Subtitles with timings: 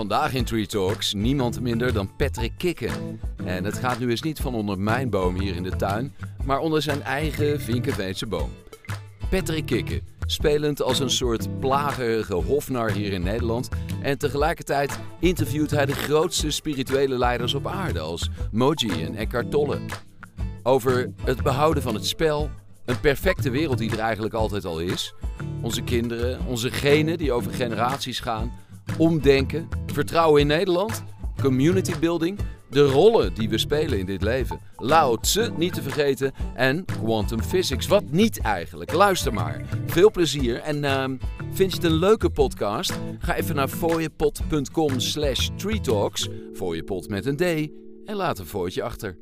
[0.00, 3.20] Vandaag in Tree Talks niemand minder dan Patrick Kikken.
[3.44, 6.58] En het gaat nu eens niet van onder mijn boom hier in de tuin, maar
[6.58, 8.50] onder zijn eigen Vinkenveense boom.
[9.30, 13.68] Patrick Kikken, spelend als een soort plagerige hofnar hier in Nederland.
[14.02, 19.78] En tegelijkertijd interviewt hij de grootste spirituele leiders op aarde als Moji en Eckhart Tolle.
[20.62, 22.50] Over het behouden van het spel,
[22.84, 25.14] een perfecte wereld die er eigenlijk altijd al is.
[25.60, 28.52] Onze kinderen, onze genen die over generaties gaan.
[28.98, 31.04] Omdenken, vertrouwen in Nederland,
[31.42, 32.38] community building,
[32.70, 34.60] de rollen die we spelen in dit leven.
[34.76, 37.86] Lao Tse niet te vergeten en quantum physics.
[37.86, 38.92] Wat niet eigenlijk?
[38.92, 39.62] Luister maar.
[39.86, 41.16] Veel plezier en ehm,
[41.50, 42.98] vind je het een leuke podcast?
[43.18, 47.70] Ga even naar fooiepot.com slash treetalks, fooiepot met een D,
[48.04, 49.16] en laat een fooitje achter.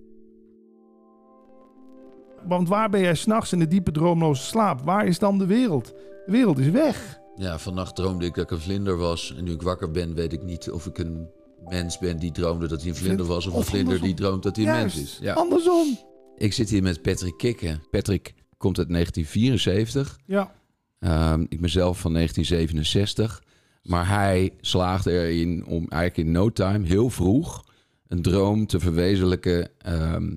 [2.46, 4.80] Want waar ben jij s'nachts in de diepe droomloze slaap?
[4.80, 5.86] Waar is dan de wereld?
[6.26, 7.18] De wereld is weg.
[7.38, 9.34] Ja, vannacht droomde ik dat ik een vlinder was.
[9.36, 11.28] En nu ik wakker ben, weet ik niet of ik een
[11.68, 13.46] mens ben die droomde dat hij een vlinder was.
[13.46, 15.18] Of, Of een vlinder die droomt dat hij een Juist, mens is.
[15.20, 15.34] Ja.
[15.34, 15.98] Andersom.
[16.36, 17.82] Ik zit hier met Patrick Kikken.
[17.90, 20.18] Patrick komt uit 1974.
[20.26, 20.54] Ja.
[20.98, 23.42] Ehm, ik ben zelf van 1967.
[23.82, 27.64] Maar hij slaagde erin om eigenlijk in no time, heel vroeg,
[28.06, 30.34] een droom te verwezenlijken ehm,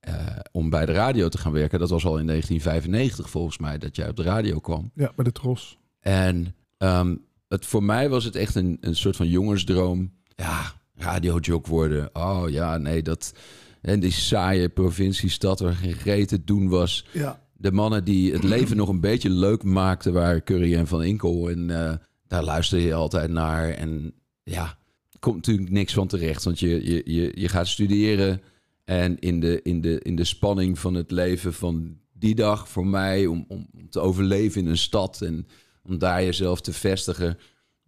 [0.00, 1.78] eh, om bij de radio te gaan werken.
[1.78, 4.90] Dat was al in 1995 volgens mij dat jij op de radio kwam.
[4.94, 5.78] ja, bij de tros.
[6.00, 7.16] En ehm,
[7.48, 10.12] het, voor mij was het echt een, een soort van jongensdroom.
[10.36, 12.10] Ja, radiojock worden.
[12.12, 13.32] Oh ja, nee, dat...
[13.80, 17.06] En die saaie provinciestad waar geen reet te doen was.
[17.12, 17.40] Ja.
[17.56, 21.50] De mannen die het leven nog een beetje leuk maakten waren Curry en Van Inkel.
[21.50, 21.94] En eh,
[22.26, 23.70] daar luisterde je altijd naar.
[23.70, 24.12] En
[24.42, 24.78] ja,
[25.10, 26.44] er komt natuurlijk niks van terecht.
[26.44, 28.42] Want je, je, je, je gaat studeren.
[28.84, 32.86] En in de, in, de, in de spanning van het leven van die dag voor
[32.86, 33.26] mij...
[33.26, 35.46] om, om, om te overleven in een stad en
[35.82, 37.38] om daar jezelf te vestigen...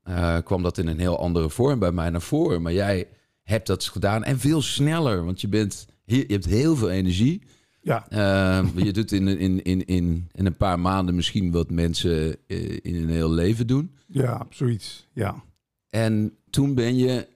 [0.03, 2.62] eh, kwam dat in een heel andere vorm bij mij naar voren.
[2.62, 3.09] Maar jij
[3.43, 5.25] hebt dat gedaan en veel sneller.
[5.25, 7.43] Want je, bent, je hebt heel veel energie...
[7.83, 8.07] Ja.
[8.11, 12.78] Uh, je doet in, in, in, in, in een paar maanden misschien wat mensen eh,
[12.83, 13.97] in een heel leven doen.
[14.06, 15.09] Ja, zoiets.
[15.12, 15.43] Ja.
[15.91, 17.28] En toen ben je,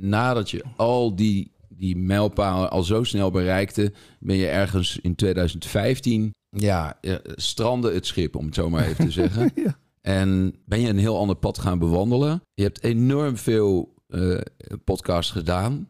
[0.00, 6.34] nadat je al die, die mijlpalen al zo snel bereikte, ben je ergens in 2015,
[6.48, 9.50] ja, eh, strandde het schip, om het zo maar even te zeggen.
[9.64, 9.78] ja.
[10.02, 12.42] En ben je een heel ander pad gaan bewandelen.
[12.54, 14.38] Je hebt enorm veel eh,
[14.84, 15.88] podcasts gedaan.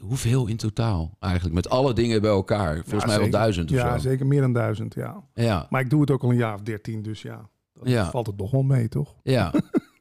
[0.00, 1.54] Hoeveel in totaal eigenlijk?
[1.54, 2.74] Met alle dingen bij elkaar.
[2.74, 4.08] Volgens Ja, mij wel duizend of Ja, zo.
[4.08, 5.24] zeker meer dan duizend, ja.
[5.34, 7.48] Ja, Maar ik doe het ook al een jaar of dertien, dus ja.
[7.82, 8.10] Ja.
[8.10, 9.14] valt het toch wel mee, toch?
[9.22, 9.52] ja.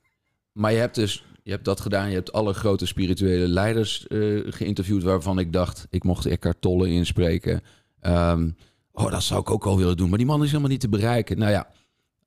[0.52, 2.10] maar je hebt dus je hebt dat gedaan.
[2.10, 5.04] Je hebt alle grote spirituele leiders eh, geïnterviewd...
[5.04, 7.62] waarvan ik dacht, ik mocht Eckhart Tolle inspreken.
[8.00, 8.50] Ehm,
[8.92, 10.10] oh, dat zou ik ook al willen doen.
[10.10, 11.38] Maar die man is helemaal niet te bereiken.
[11.38, 11.68] Nou ja,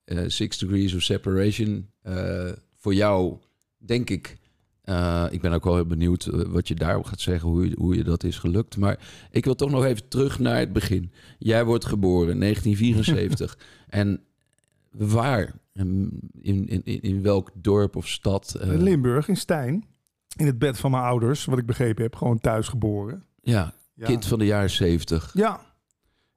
[0.05, 1.91] eh, Six Degrees of Separation.
[2.03, 3.39] eh, voor jou,
[3.77, 4.37] denk ik...
[4.83, 7.97] eh, ik ben ook wel heel benieuwd wat je daarop gaat zeggen, hoe je, hoe
[7.97, 8.77] je dat is gelukt.
[8.77, 8.99] Maar
[9.31, 11.13] ik wil toch nog even terug naar het begin.
[11.39, 13.59] Jij wordt geboren in 1974.
[13.89, 14.21] en
[14.91, 15.55] waar?
[15.73, 18.57] In, in, in, welk dorp of stad?
[18.61, 19.85] In Limburg, in Stijn.
[20.37, 22.17] In het bed van mijn ouders, wat ik begrepen heb.
[22.17, 23.25] Gewoon thuis geboren.
[23.43, 24.07] ja, Ja.
[24.07, 25.31] kind van de jaren 70.
[25.35, 25.61] Ja.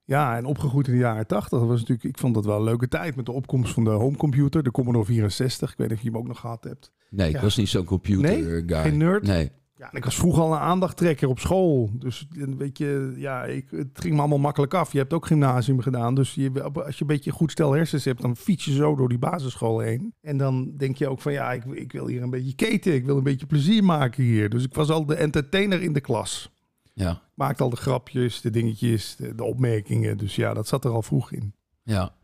[0.07, 1.59] Ja, en opgegroeid in de jaren 80.
[1.59, 3.89] Dat was natuurlijk, ik vond dat wel een leuke tijd met de opkomst van de
[3.89, 5.71] homecomputer, de Commodore 64.
[5.71, 6.91] Ik weet niet of je hem ook nog gehad hebt.
[7.09, 7.41] Nee, ik Ja.
[7.41, 8.63] was niet zo'n computer Nee?
[8.67, 8.81] guy.
[8.81, 9.23] Geen nerd?
[9.23, 9.51] Nee.
[9.77, 11.89] Ja, ik was vroeger al een aandachttrekker op school.
[11.93, 14.91] Dus een beetje, ja, ik, het ging me allemaal makkelijk af.
[14.91, 16.15] Je hebt ook gymnasium gedaan.
[16.15, 19.09] Dus je, als je een beetje goed stel hersens hebt, dan fiets je zo door
[19.09, 20.13] die basisschool heen.
[20.21, 22.93] En dan denk je ook van, ja, ik, ik wil hier een beetje keten.
[22.93, 24.49] Ik wil een beetje plezier maken hier.
[24.49, 26.51] Dus ik was al de entertainer in de klas.
[26.99, 30.17] Ja, Maakte al de grapjes, de dingetjes, de, de opmerkingen.
[30.17, 31.53] Dus ja, dat zat er al vroeg in.
[31.83, 32.15] ja.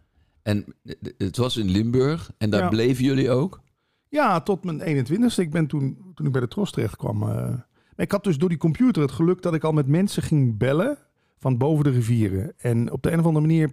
[0.43, 0.65] En
[1.17, 2.69] het was in Limburg en daar Ja.
[2.69, 3.61] bleven jullie ook?
[4.09, 5.41] Ja, tot mijn 21ste.
[5.41, 7.21] Ik ben toen, toen ik bij de Tros terecht kwam.
[7.23, 7.29] eh,
[7.95, 10.57] maar ik had dus door die computer het geluk dat ik al met mensen ging
[10.57, 10.97] bellen
[11.39, 12.53] van boven de rivieren.
[12.57, 13.71] En op de een of andere manier,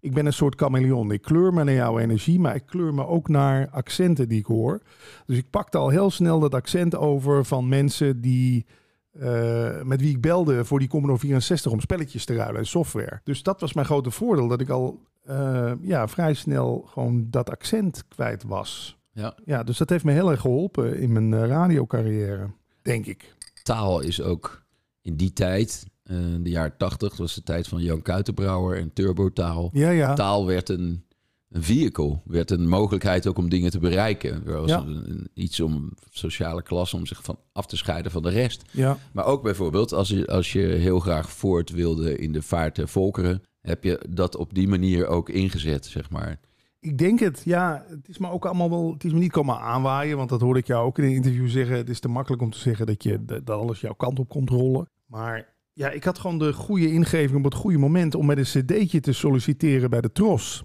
[0.00, 1.10] ik ben een soort chameleon.
[1.12, 4.46] Ik kleur me naar jouw energie, maar ik kleur me ook naar accenten die ik
[4.46, 4.82] hoor.
[5.26, 8.66] Dus ik pakte al heel snel dat accent over van mensen die,
[9.12, 13.20] eh, met wie ik belde voor die Commodore 64 om spelletjes te ruilen en software.
[13.24, 17.50] Dus dat was mijn grote voordeel, dat ik al eh, ja, vrij snel gewoon dat
[17.50, 18.98] accent kwijt was.
[19.12, 19.34] Ja.
[19.44, 22.50] Ja, dus dat heeft me heel erg geholpen in mijn eh, radiocarrière,
[22.82, 23.34] denk ik.
[23.62, 24.62] Taal is ook
[25.00, 29.70] in die tijd, de jaren 80, was de tijd van Jan Kuitenbrouwer en turbotaal.
[29.72, 30.14] Ja, ja.
[30.14, 31.04] Taal werd een,
[31.52, 34.46] een vehicle, werd een mogelijkheid ook om dingen te bereiken.
[34.46, 34.78] Er was Ja.
[34.80, 38.62] een, een- iets om sociale klasse om zich van af te scheiden van de rest.
[38.70, 38.98] ja.
[39.12, 42.88] Maar ook bijvoorbeeld als je, als je heel graag voort wilde in de vaart der
[42.88, 46.40] volkeren, heb je dat op die manier ook ingezet, zeg maar.
[46.80, 47.84] Ik denk het, ja.
[47.88, 48.92] Het is me ook allemaal wel.
[48.92, 51.48] Het is me niet komen aanwaaien, want dat hoorde ik jou ook in een interview
[51.48, 51.76] zeggen.
[51.76, 54.50] Het is te makkelijk om te zeggen dat, je, dat alles jouw kant op komt
[54.50, 54.86] rollen.
[55.06, 58.62] Maar ja, ik had gewoon de goede ingeving op het goede moment om met een
[58.64, 60.62] cd'tje te solliciteren bij de Tros.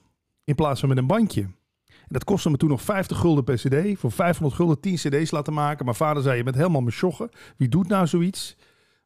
[0.47, 1.41] In plaats van met een bandje.
[1.41, 3.99] En dat kostte me toen nog 50 gulden per cd.
[3.99, 5.85] Voor 500 gulden 10 cd's laten maken.
[5.85, 7.29] Mijn vader zei, je bent helemaal mesjoggen.
[7.57, 8.57] Wie doet nou zoiets?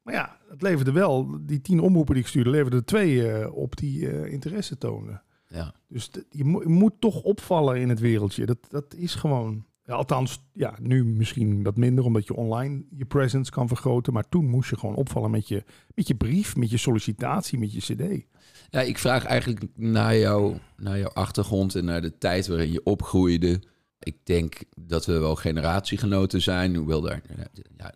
[0.04, 1.38] Maar ja, het leverde wel.
[1.42, 5.24] Die 10 omroepen die ik stuurde, leverden er twee uh, op die uh, interesse tonen.
[5.48, 5.74] Ja.
[5.88, 8.46] Dus je, mo je, moet toch opvallen in het wereldje.
[8.46, 9.66] Dat, dat is gewoon...
[9.84, 14.14] Ja, althans, ja, nu misschien wat minder, omdat je online je presence kan vergroten.
[14.14, 15.64] Maar toen moest je gewoon opvallen met je,
[15.96, 18.26] met je brief, met je sollicitatie, met je cd.
[18.72, 22.84] Ja, ik vraag eigenlijk naar, jou, naar jouw achtergrond en naar de tijd waarin je
[22.84, 23.62] opgroeide.
[24.00, 27.22] Ik denk dat we wel generatiegenoten zijn, hoewel daar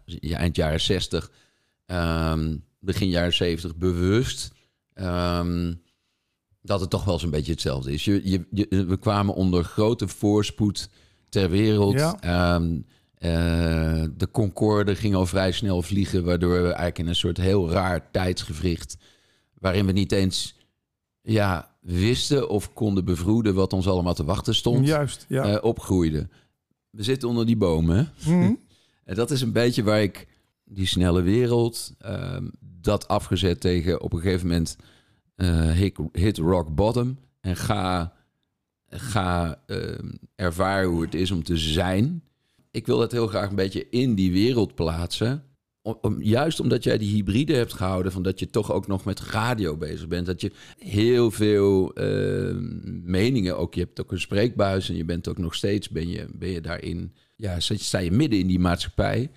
[0.06, 1.32] ja, eind jaren 60,
[1.86, 4.52] um, begin jaren 70 bewust.
[4.94, 5.82] Um,
[6.62, 8.06] dat het toch wel eens een beetje hetzelfde is.
[8.06, 10.90] Je, je, je, we kwamen onder grote voorspoed
[11.30, 11.94] ter wereld.
[11.94, 12.56] Ja.
[12.56, 12.86] Um,
[13.20, 17.70] uh, de Concorde ging al vrij snel vliegen, waardoor we eigenlijk in een soort heel
[17.70, 18.98] raar tijdsgevricht,
[19.54, 20.56] waarin we niet eens
[21.26, 25.52] ja, wisten of konden bevroeden wat ons allemaal te wachten stond, Juist, ja.
[25.52, 26.32] uh, opgroeiden.
[26.90, 28.12] We zitten onder die bomen.
[28.26, 28.54] Mhm.
[29.06, 30.28] en dat is een beetje waar ik
[30.64, 32.38] die snelle wereld, uh,
[32.82, 34.78] dat afgezet tegen op een gegeven moment
[35.36, 38.14] uh, hit, hit rock bottom en ga,
[38.90, 39.98] ga uh,
[40.36, 42.24] ervaren hoe het is om te zijn.
[42.72, 45.44] Ik wil dat heel graag een beetje in die wereld plaatsen.
[45.86, 49.06] Om, om, juist omdat jij die hybride hebt gehouden, van dat je toch ook nog
[49.06, 50.26] met radio bezig bent.
[50.26, 52.56] Dat je heel veel uh,
[53.04, 56.28] meningen, ook je hebt ook een spreekbuis en je bent ook nog steeds, ben je,
[56.34, 59.32] ben je daarin, ja, sta je midden in die maatschappij.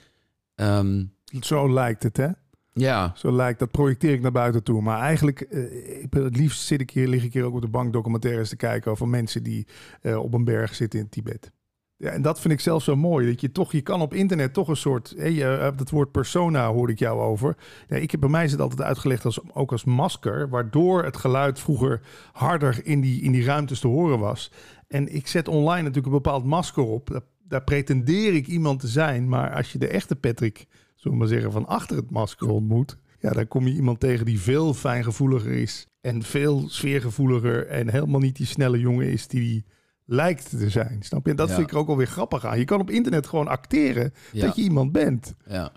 [0.56, 2.28] Um, Zo lijkt het, hè?
[2.72, 3.12] Ja.
[3.16, 4.82] Zo lijkt dat projecteer ik naar buiten toe.
[4.82, 7.60] Maar eigenlijk, uh, ik ben het liefst zit ik hier, lig ik hier ook op
[7.60, 9.66] de bank documentaires te kijken over mensen die
[10.02, 11.52] uh, op een berg zitten in Tibet.
[12.00, 13.26] Ja, en dat vind ik zelf zo mooi.
[13.26, 15.14] Dat je toch, je kan op internet toch een soort.
[15.16, 17.56] Hé, je hebt het woord persona, hoorde ik jou over.
[17.88, 21.60] Ik heb bij mij is het altijd uitgelegd als ook als masker, waardoor het geluid
[21.60, 22.00] vroeger
[22.32, 24.52] harder in die, in die ruimtes te horen was.
[24.88, 27.22] En ik zet online natuurlijk een bepaald masker op.
[27.48, 29.28] Daar, pretendeer ik iemand te zijn.
[29.28, 32.98] Maar als je de echte Patrick zullen we maar zeggen, van achter het masker ontmoet.
[33.20, 35.86] Ja, dan kom je iemand tegen die veel fijngevoeliger is.
[36.00, 37.66] En veel sfeergevoeliger.
[37.66, 39.64] En helemaal niet die snelle jongen is die
[40.10, 40.98] lijkt te zijn.
[41.02, 41.30] Snap je?
[41.30, 41.54] En dat Ja.
[41.54, 42.58] vind ik er ook alweer grappig aan.
[42.58, 44.46] Je kan op internet gewoon acteren Ja.
[44.46, 45.34] dat je iemand bent.
[45.48, 45.72] Ja.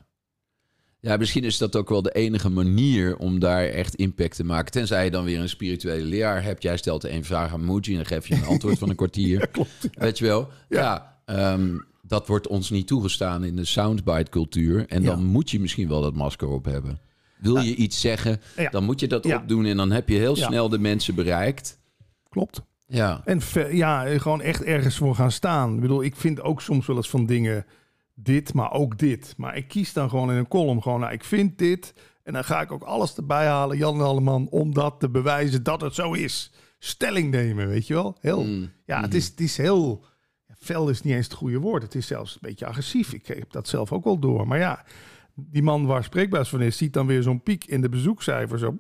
[1.00, 4.72] Ja, misschien is dat ook wel de enige manier om daar echt impact te maken.
[4.72, 6.63] Tenzij je dan weer een spirituele leraar hebt.
[6.63, 9.48] Jij stelt één vraag aan Muji en dan geef je een antwoord van een kwartier.
[9.51, 9.89] Klopt.
[9.92, 10.50] Weet je wel?
[10.69, 14.86] Ja, ehm, dat wordt ons niet toegestaan in de soundbite-cultuur.
[14.88, 17.00] En dan moet je misschien wel dat masker op hebben.
[17.39, 18.42] Wil je iets zeggen,
[18.72, 19.66] dan moet je dat opdoen.
[19.66, 21.80] En dan heb je heel snel de mensen bereikt.
[22.30, 22.62] Klopt.
[22.94, 23.42] Ja, En
[23.72, 25.74] ja, gewoon echt ergens voor gaan staan.
[25.76, 27.66] Ik bedoel, ik vind ook soms wel eens van dingen
[28.14, 29.34] dit, maar ook dit.
[29.38, 31.94] Maar ik kies dan gewoon in een column gewoon, nou, ik vind dit.
[32.24, 35.64] En dan ga ik ook alles erbij halen, Jan en Alleman, om dat te bewijzen
[35.64, 36.52] dat het zo is.
[36.80, 38.18] Stelling nemen, weet je wel?
[38.20, 38.72] Heel, Mm.
[38.86, 40.06] ja, het is, het is heel...
[40.58, 41.84] Fel is niet eens het goede woord.
[41.84, 43.14] Het is zelfs een beetje agressief.
[43.14, 44.48] Ik heb dat zelf ook wel door.
[44.48, 44.84] Maar ja,
[45.36, 48.62] die man waar spreekbaars van is, ziet dan weer zo'n piek in de bezoekcijfers.
[48.62, 48.76] Zo.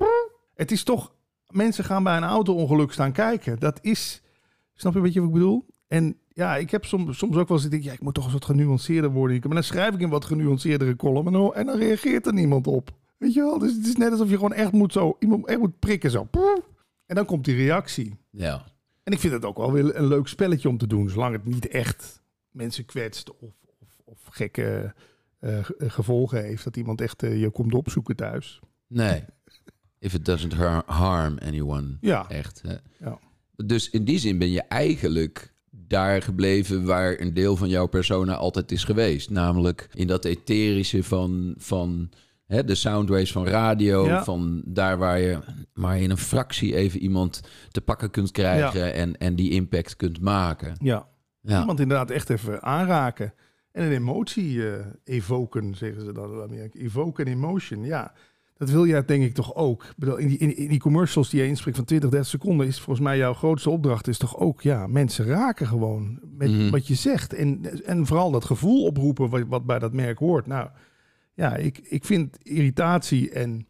[0.55, 1.11] Het is toch...
[1.51, 3.59] Mensen gaan bij een auto-ongeluk staan kijken.
[3.59, 4.21] Dat is...
[4.73, 5.65] Snap je een beetje wat ik bedoel?
[5.87, 7.65] En ja, ik heb soms, soms ook wel eens...
[7.65, 9.39] ik denk, Ja, ik moet toch eens wat genuanceerder worden.
[9.43, 11.25] Maar dan schrijf ik een wat genuanceerdere column.
[11.27, 12.91] En dan, en dan reageert er niemand op.
[13.17, 13.59] Weet je wel?
[13.59, 15.15] Dus het is net alsof je gewoon echt moet zo...
[15.19, 16.27] Iemand echt moet prikken zo.
[17.05, 18.17] En dan komt die reactie.
[18.29, 18.65] ja.
[19.03, 21.09] En ik vind het ook wel weer een leuk spelletje om te doen.
[21.09, 24.93] Zolang het niet echt mensen kwetst of, of, of gekke
[25.39, 26.63] eh, ge- gevolgen heeft.
[26.63, 28.59] Dat iemand echt eh, je komt opzoeken thuis.
[28.87, 29.23] Nee.
[30.01, 31.97] If it doesn't har- harm anyone.
[31.99, 32.29] Ja.
[32.29, 32.61] Echt.
[32.67, 32.75] Hè?
[33.05, 33.19] Ja.
[33.65, 38.35] Dus in die zin ben je eigenlijk daar gebleven waar een deel van jouw persona
[38.35, 39.29] altijd is geweest.
[39.29, 42.09] Namelijk in dat etherische van, van
[42.45, 44.05] hè, de soundwaves van radio.
[44.05, 44.23] Ja.
[44.23, 45.39] Van daar waar je
[45.73, 47.41] maar in een fractie even iemand
[47.71, 50.75] te pakken kunt krijgen en, en die impact kunt maken.
[50.79, 51.09] Ja.
[51.41, 53.33] Ja, Iemand inderdaad echt even aanraken.
[53.71, 56.79] En een emotie eh, evoken, zeggen ze dan in Amerika.
[56.79, 58.13] Evoke an emotion, ja.
[58.61, 59.85] Dat wil jij denk ik toch ook.
[60.17, 62.67] In, die, in, die commercials die je inspreekt van 20, 30 seconden...
[62.67, 64.61] is volgens mij jouw grootste opdracht is toch ook...
[64.61, 66.69] ja, mensen raken gewoon met Mhm.
[66.69, 67.33] wat je zegt.
[67.33, 70.47] En, en vooral dat gevoel oproepen wat, wat bij dat merk hoort.
[70.47, 70.69] Nou,
[71.33, 73.67] ja, ik, ik vind irritatie en,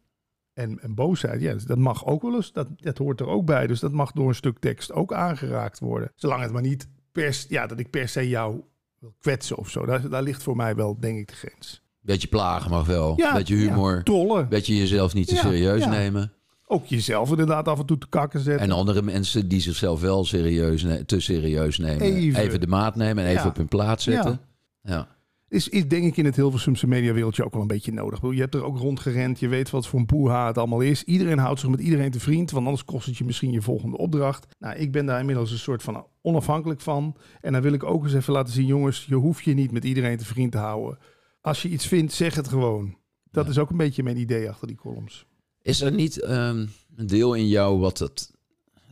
[0.54, 1.42] en, en boosheid...
[1.42, 2.52] Ja, dat mag ook wel eens.
[2.52, 3.68] Dat, dat hoort er ook bij.
[3.68, 6.12] Dus dat mag door een stuk tekst ook aangeraakt worden.
[6.16, 8.62] Zolang het maar niet pers, ja, dat ik per se jou
[9.00, 9.86] wil kwetsen of zo.
[9.86, 11.82] Daar, daar ligt voor mij wel, denk ik, de grens.
[12.02, 13.14] Beetje plagen mag wel.
[13.18, 13.96] Ja, beetje humor.
[13.96, 14.50] Ja, tollen.
[14.50, 16.34] beetje jezelf niet te Ja, serieus nemen.
[16.68, 18.64] ook jezelf inderdaad af en toe te kakken zetten.
[18.70, 22.02] En andere mensen die zichzelf wel serieus te serieus nemen.
[22.02, 22.42] Even.
[22.42, 24.40] Even, de maat nemen en even op hun plaats zetten.
[24.84, 25.08] Ja.
[25.50, 28.22] is, is denk ik in het Hilversumse mediawereldje ook wel een beetje nodig.
[28.22, 31.04] Je hebt er ook rondgerend, je weet wat voor een poeha het allemaal is.
[31.04, 33.98] Iedereen houdt zich met iedereen te vriend, want anders kost het je misschien je volgende
[33.98, 34.56] opdracht.
[34.60, 37.16] Nou, ik ben daar inmiddels een soort van onafhankelijk van.
[37.42, 39.86] En dan wil ik ook eens even laten zien, jongens, je hoeft je niet met
[39.86, 40.98] iedereen te vriend te houden.
[41.42, 42.98] Als je iets vindt, zeg het gewoon.
[43.32, 43.50] Dat Ja.
[43.52, 45.26] is ook een beetje mijn idee achter die columns.
[45.62, 48.32] Is er niet ehm, een deel in jou wat het...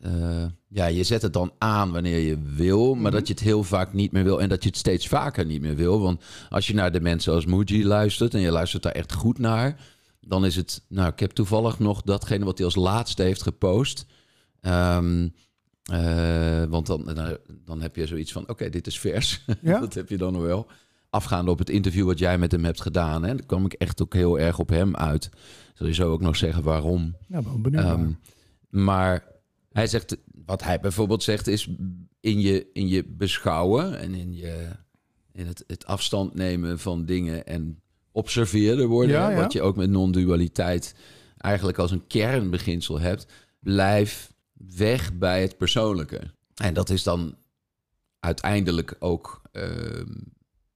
[0.01, 3.12] eh, ja, je zet het dan aan wanneer je wil, maar Mhm.
[3.12, 5.62] dat je het heel vaak niet meer wil en dat je het steeds vaker niet
[5.62, 6.01] meer wil.
[6.01, 9.38] Want als je naar de mensen als Muji luistert en je luistert daar echt goed
[9.38, 9.82] naar,
[10.22, 10.84] dan is het...
[10.88, 14.06] Nou, ik heb toevallig nog datgene wat hij als laatste heeft gepost.
[14.62, 15.27] Ehm,
[15.84, 19.46] eh, want dan, dan, dan heb je zoiets van, oké, dit is vers.
[19.62, 19.79] Ja?
[19.79, 20.68] dat heb je dan nog wel.
[21.10, 23.24] Afgaande op het interview wat jij met hem hebt gedaan.
[23.24, 25.30] Hè, dan kwam ik echt ook heel erg op hem uit.
[25.74, 27.16] Zul je zo ook nog zeggen waarom.
[27.28, 27.84] Ja, ben benieuwd.
[27.84, 27.94] naar.
[27.94, 28.12] Ehm,
[28.70, 29.25] maar
[29.72, 31.70] hij zegt, wat hij bijvoorbeeld zegt is
[32.20, 34.68] in je, in je beschouwen en in, je,
[35.32, 39.16] in het, het afstand nemen van dingen en observeerder worden.
[39.16, 39.36] Ja.
[39.36, 40.96] Wat je ook met non-dualiteit
[41.38, 43.25] eigenlijk als een kernbeginsel hebt.
[43.60, 46.22] Blijf weg bij het persoonlijke.
[46.56, 47.36] En dat is dan
[48.20, 50.13] uiteindelijk ook ehm,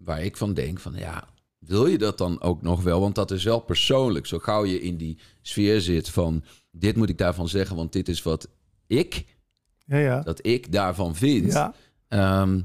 [0.04, 1.28] waar ik van denk van ja,
[1.60, 3.00] wil je dat dan ook nog wel?
[3.00, 4.26] Want dat is wel persoonlijk.
[4.26, 8.10] Zo gauw je in die sfeer zit van dit moet ik daarvan zeggen, want dit
[8.10, 8.50] is wat
[8.88, 9.26] ik,
[9.86, 10.22] ja, ja.
[10.22, 11.54] dat ik daarvan vind.
[11.54, 11.74] ja.
[12.08, 12.62] Ehm,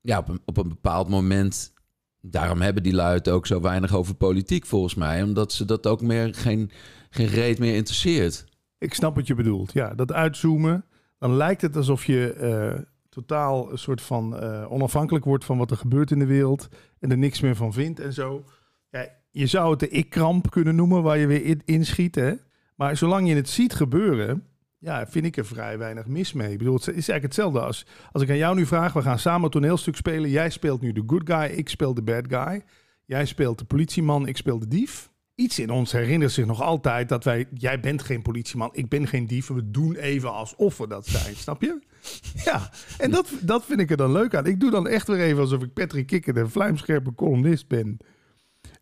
[0.00, 1.72] ja, op een, op een bepaald moment.
[2.20, 5.22] Daarom hebben die lui het ook zo weinig over politiek volgens mij.
[5.22, 6.70] Omdat ze dat ook meer geen,
[7.10, 8.44] geen reet meer interesseert.
[8.78, 9.72] Ik snap wat je bedoelt.
[9.72, 10.84] Ja, dat uitzoomen.
[11.18, 12.80] Dan lijkt het alsof je eh,
[13.12, 16.68] totaal een soort van eh, onafhankelijk wordt van wat er gebeurt in de wereld.
[16.98, 18.44] En er niks meer van vindt en zo.
[18.90, 22.14] Ja, je zou het de ik-kramp kunnen noemen, waar je weer in, inschiet.
[22.14, 22.32] Hè?
[22.76, 24.46] Maar zolang je het ziet gebeuren,
[24.78, 26.52] ja, vind ik er vrij weinig mis mee.
[26.52, 29.18] Ik bedoel, het is eigenlijk hetzelfde als als ik aan jou nu vraag: we gaan
[29.18, 30.30] samen een toneelstuk spelen.
[30.30, 32.62] Jij speelt nu de good guy, ik speel de bad guy.
[33.04, 35.10] Jij speelt de politieman, ik speel de dief.
[35.34, 39.06] Iets in ons herinnert zich nog altijd dat wij, jij bent geen politieman, ik ben
[39.06, 39.46] geen dief.
[39.46, 41.78] We doen even alsof we dat zijn, snap je?
[42.44, 44.46] Ja, en dat, dat vind ik er dan leuk aan.
[44.46, 47.96] Ik doe dan echt weer even alsof ik Patrick Kikker, de vlijmscherpe columnist ben.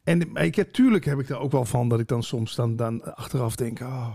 [0.05, 2.55] En maar ik heb, tuurlijk heb ik er ook wel van dat ik dan soms
[2.55, 4.09] dan, dan achteraf denk, oh.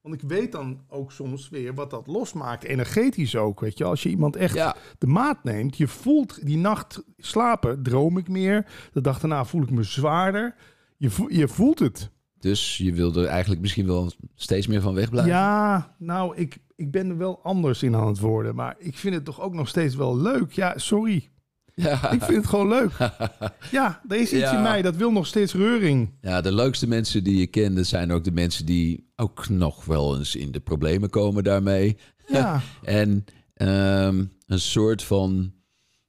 [0.00, 3.84] Want ik weet dan ook soms weer wat dat losmaakt, energetisch ook, weet je.
[3.84, 8.28] Als je iemand echt Ja, de maat neemt, je voelt die nacht slapen, droom ik
[8.28, 8.66] meer.
[8.92, 10.54] De dag daarna voel ik me zwaarder.
[10.96, 12.10] Je, vo- je voelt het.
[12.38, 15.32] dus je wil er eigenlijk misschien wel steeds meer van wegblijven.
[15.32, 18.54] Ja, nou, ik, ik ben er wel anders in aan het worden.
[18.54, 20.52] Maar ik vind het toch ook nog steeds wel leuk.
[20.52, 21.28] Ja, sorry.
[21.74, 22.10] Ja.
[22.10, 22.90] Ik vind het gewoon leuk.
[23.70, 24.56] Ja, er is iets Ja.
[24.56, 26.10] in mij dat wil nog steeds reuring.
[26.20, 29.84] Ja, de leukste mensen die je kent, dat zijn ook de mensen die ook nog
[29.84, 31.96] wel eens in de problemen komen daarmee.
[32.26, 35.52] Ja, En ehm, een soort van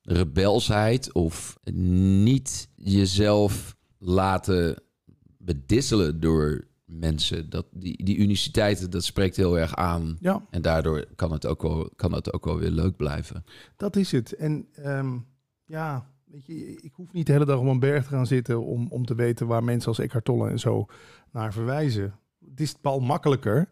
[0.02, 4.82] rebelsheid of niet jezelf laten
[5.38, 7.50] bedisselen door mensen.
[7.50, 10.18] Dat, die, die uniciteit, dat spreekt heel erg aan.
[10.20, 13.46] ja, En daardoor kan het ook wel, kan het ook wel weer leuk blijven.
[13.78, 14.34] dat is het.
[14.34, 15.18] En ehm,
[15.66, 18.64] ja, weet je, ik hoef niet de hele dag op een berg te gaan zitten
[18.64, 20.86] om, om te weten waar mensen als Eckhart Tolle en zo
[21.32, 22.16] naar verwijzen.
[22.50, 23.70] Het is wel makkelijker,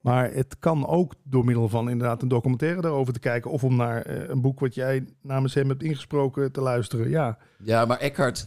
[0.00, 3.76] maar het kan ook door middel van inderdaad een documentaire daarover te kijken of om
[3.76, 7.08] naar eh, een boek wat jij namens hem hebt ingesproken te luisteren.
[7.10, 8.46] Ja, Ja, maar Eckhart,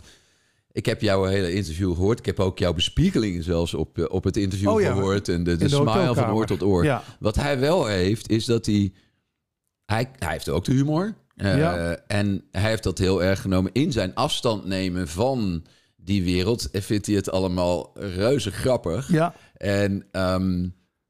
[0.75, 2.19] ik heb jouw hele interview gehoord.
[2.19, 5.29] Ik heb ook jouw bespiegelingen zelfs op, eh, op het interview Oh ja, gehoord.
[5.29, 6.83] En de, de, de smile van oor tot oor.
[6.83, 8.93] ja, Wat hij wel heeft, is dat hij...
[9.85, 11.15] Hij, hij heeft ook de humor.
[11.35, 11.95] Ja.
[12.07, 15.65] En hij heeft dat heel erg genomen in zijn afstand nemen van
[15.95, 16.71] die wereld.
[16.71, 19.11] En vindt hij het allemaal reuze grappig.
[19.11, 20.67] ja, En ehm,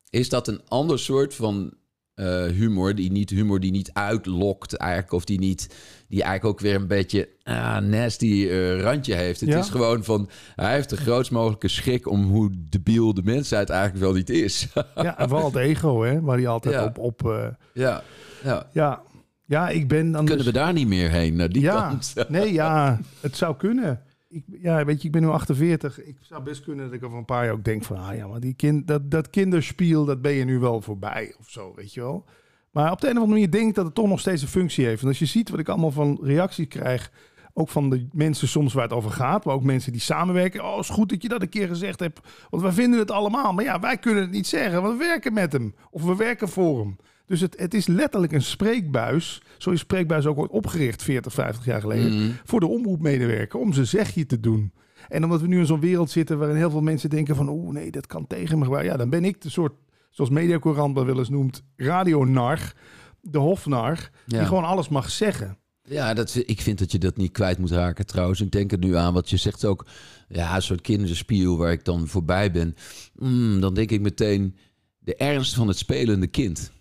[0.10, 1.74] is dat een ander soort van
[2.16, 5.76] eh, humor, die niet humor die niet uitlokt eigenlijk, of die niet,
[6.08, 9.40] die eigenlijk ook weer een beetje ah, nasty eh, randje heeft.
[9.40, 9.58] Het Ja.
[9.60, 14.04] is gewoon van, hij heeft de grootst mogelijke schrik om hoe debiel de mensheid eigenlijk
[14.04, 14.68] wel niet is.
[14.96, 16.86] ja, en vooral het ego, hè, waar hij altijd Ja.
[16.86, 18.04] op, op eh, ja,
[18.44, 18.70] ja.
[18.72, 19.02] ja,
[19.46, 22.14] ja, ik ben dan Kunnen we daar niet meer heen, naar die ja, kant?
[22.28, 24.02] nee, ja, het zou kunnen.
[24.36, 26.04] Ik, ja, weet je, ik ben nu 48.
[26.04, 27.98] Ik zou best kunnen dat ik over een paar jaar ook denk van...
[27.98, 31.50] Ah ja, maar die kind, dat, dat kinderspiel, dat ben je nu wel voorbij of
[31.50, 32.26] zo, weet je wel.
[32.72, 34.48] Maar op de een of andere manier denk ik dat het toch nog steeds een
[34.48, 35.02] functie heeft.
[35.02, 37.12] En als je ziet wat ik allemaal van reacties krijg...
[37.54, 39.46] ook van de mensen soms waar het over gaat...
[39.46, 40.66] maar ook mensen die samenwerken.
[40.66, 42.20] Oh, is goed dat je dat een keer gezegd hebt.
[42.50, 43.54] Want wij vinden het allemaal.
[43.54, 45.76] Maar ja, wij kunnen het niet zeggen, want we werken met hem.
[45.90, 46.98] Of we werken voor hem.
[47.28, 49.42] Dus het, het is letterlijk een spreekbuis.
[49.58, 52.36] Zo is spreekbuis ook ooit opgericht 40, 50 jaar geleden Mm.
[52.44, 54.74] voor de omroepmedewerker om zijn zegje te doen.
[55.08, 57.50] En omdat we nu in zo'n wereld zitten waarin heel veel mensen denken van...
[57.50, 58.84] oeh, nee, dat kan tegen me.
[58.84, 59.74] Ja, dan ben ik de soort,
[60.10, 61.64] zoals Mediacorant dat wel eens noemt...
[61.76, 62.74] radionar,
[63.22, 65.58] de hofnar, die gewoon alles mag zeggen.
[65.88, 68.42] Ja, dat, ik vind dat je dat niet kwijt moet raken trouwens.
[68.42, 69.86] Ik denk er nu aan, wat je zegt ook,
[70.28, 72.76] ja, een soort kinderspiel waar ik dan voorbij ben.
[73.16, 74.56] Mm, dan denk ik meteen
[75.00, 76.72] de ernst van het spelende kind.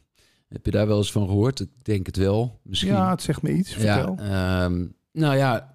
[0.49, 1.61] Heb je daar wel eens van gehoord?
[1.61, 2.93] Ik denk het wel, misschien.
[2.93, 3.73] Ja, het zegt me iets.
[3.73, 4.17] Vertel.
[4.19, 5.73] Ja, ehm, nou ja,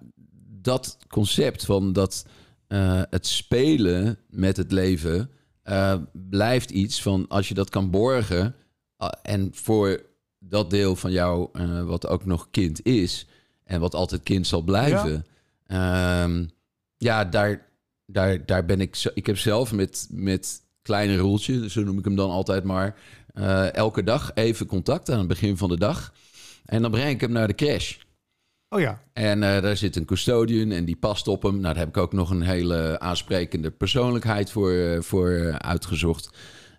[0.60, 2.26] dat concept van dat
[2.66, 5.30] eh, het spelen met het leven
[5.62, 8.54] eh, blijft iets van als je dat kan borgen
[8.96, 10.02] ah, en voor
[10.38, 13.26] dat deel van jou eh, wat ook nog kind is
[13.64, 15.26] en wat altijd kind zal blijven,
[15.66, 16.28] ja,
[16.96, 17.66] ja daar,
[18.06, 18.94] daar, daar ben ik.
[18.94, 22.96] zo- Ik heb zelf met, met kleine roeltje, zo noem ik hem dan altijd maar,
[23.34, 26.12] eh, elke dag even contact aan het begin van de dag.
[26.64, 27.96] En dan breng ik hem naar de crash.
[28.68, 31.52] Oh ja, En eh, daar zit een custodian en die past op hem.
[31.52, 36.30] Nou, daar heb ik ook nog een hele aansprekende persoonlijkheid voor, eh, voor uitgezocht.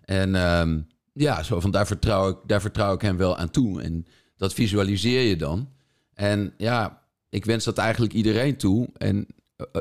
[0.04, 0.80] En ehm,
[1.12, 3.82] ja, zo van daar vertrouw, ik, daar vertrouw ik hem wel aan toe.
[3.82, 4.06] En
[4.36, 5.68] dat visualiseer je dan.
[6.14, 8.88] En ja, ik wens dat eigenlijk iedereen toe.
[8.96, 9.26] En,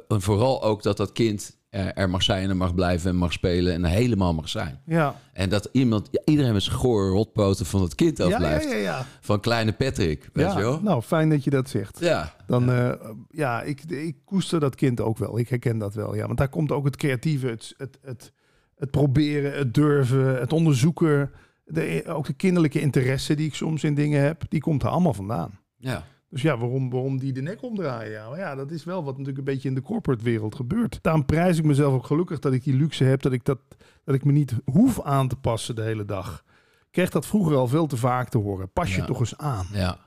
[0.08, 3.34] en vooral ook dat dat kind er, er mag zijn en mag blijven en mag
[3.34, 4.80] spelen en helemaal mag zijn.
[4.86, 5.16] ja.
[5.34, 8.70] En dat iemand, ja, iedereen met zijn gore rotpoten van het kind Ja, ja, afblijft.
[8.72, 9.06] ja, ja.
[9.22, 10.58] Van kleine Patrick, weet ja.
[10.58, 10.82] je wel?
[10.82, 12.00] Nou, fijn dat je dat zegt.
[12.00, 12.36] Ja.
[12.48, 12.98] Dan, ja,
[13.30, 15.40] ja ik, ik koester dat kind ook wel.
[15.40, 16.25] Ik herken dat wel, ja.
[16.25, 18.32] Want daar komt ook het creatieve, het, het, het,
[18.75, 21.32] het proberen, het durven, het onderzoeken.
[21.66, 25.13] De, ook de kinderlijke interesse die ik soms in dingen heb, die komt er allemaal
[25.13, 25.60] vandaan.
[25.78, 26.04] ja.
[26.32, 28.12] Dus ja, waarom, waarom die de nek omdraaien?
[28.12, 31.00] Ja, maar ja, dat is wel wat natuurlijk een beetje in de corporate wereld gebeurt.
[31.02, 33.60] Daarom prijs ik mezelf ook gelukkig dat ik die luxe heb, dat ik, dat,
[34.04, 36.44] dat ik me niet hoef aan te passen de hele dag.
[36.80, 38.70] Ik kreeg dat vroeger al veel te vaak te horen.
[38.70, 39.06] Pas je Ja.
[39.06, 39.66] toch eens aan.
[39.74, 39.98] ja.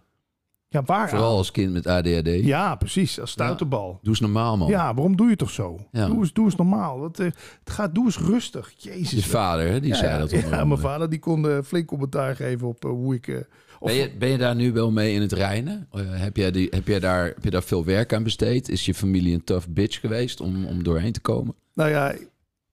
[0.74, 2.44] Ja, waar Vooral als kind met ADHD.
[2.44, 3.20] Ja, precies.
[3.20, 3.98] Als stuiterbal.
[4.02, 4.68] Doe eens normaal, man.
[4.68, 5.78] Ja, waarom doe je toch zo?
[5.92, 6.06] Ja.
[6.06, 6.98] Doe, eens, doe eens normaal.
[6.98, 8.72] Wat, eh, het gaat, doe eens rustig.
[8.76, 9.10] Jezus.
[9.10, 11.86] Je vader, hè, die ja, zei ja, dat ja, mijn vader die kon eh, flink
[11.86, 13.46] commentaar geven op eh, hoe ik...
[13.78, 15.88] of, Ben je, ben je daar nu wel mee in het reinen?
[15.96, 18.68] Heb, jij die, heb, jij daar, heb je daar veel werk aan besteed?
[18.68, 21.54] Is je familie een tough bitch geweest om, om doorheen te komen?
[21.74, 22.14] Nou ja,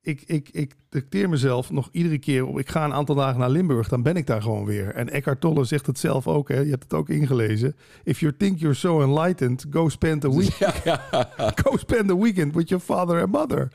[0.03, 2.59] ik, ik, ik dicteer mezelf nog iedere keer op.
[2.59, 4.95] Ik ga een aantal dagen naar Limburg, dan ben ik daar gewoon weer.
[4.95, 6.59] En Eckhart Tolle zegt het zelf ook, hè?
[6.59, 7.75] je hebt het ook ingelezen.
[8.03, 10.53] If you think you're so enlightened, go spend a week.
[11.63, 13.71] Go spend a weekend with your father and mother.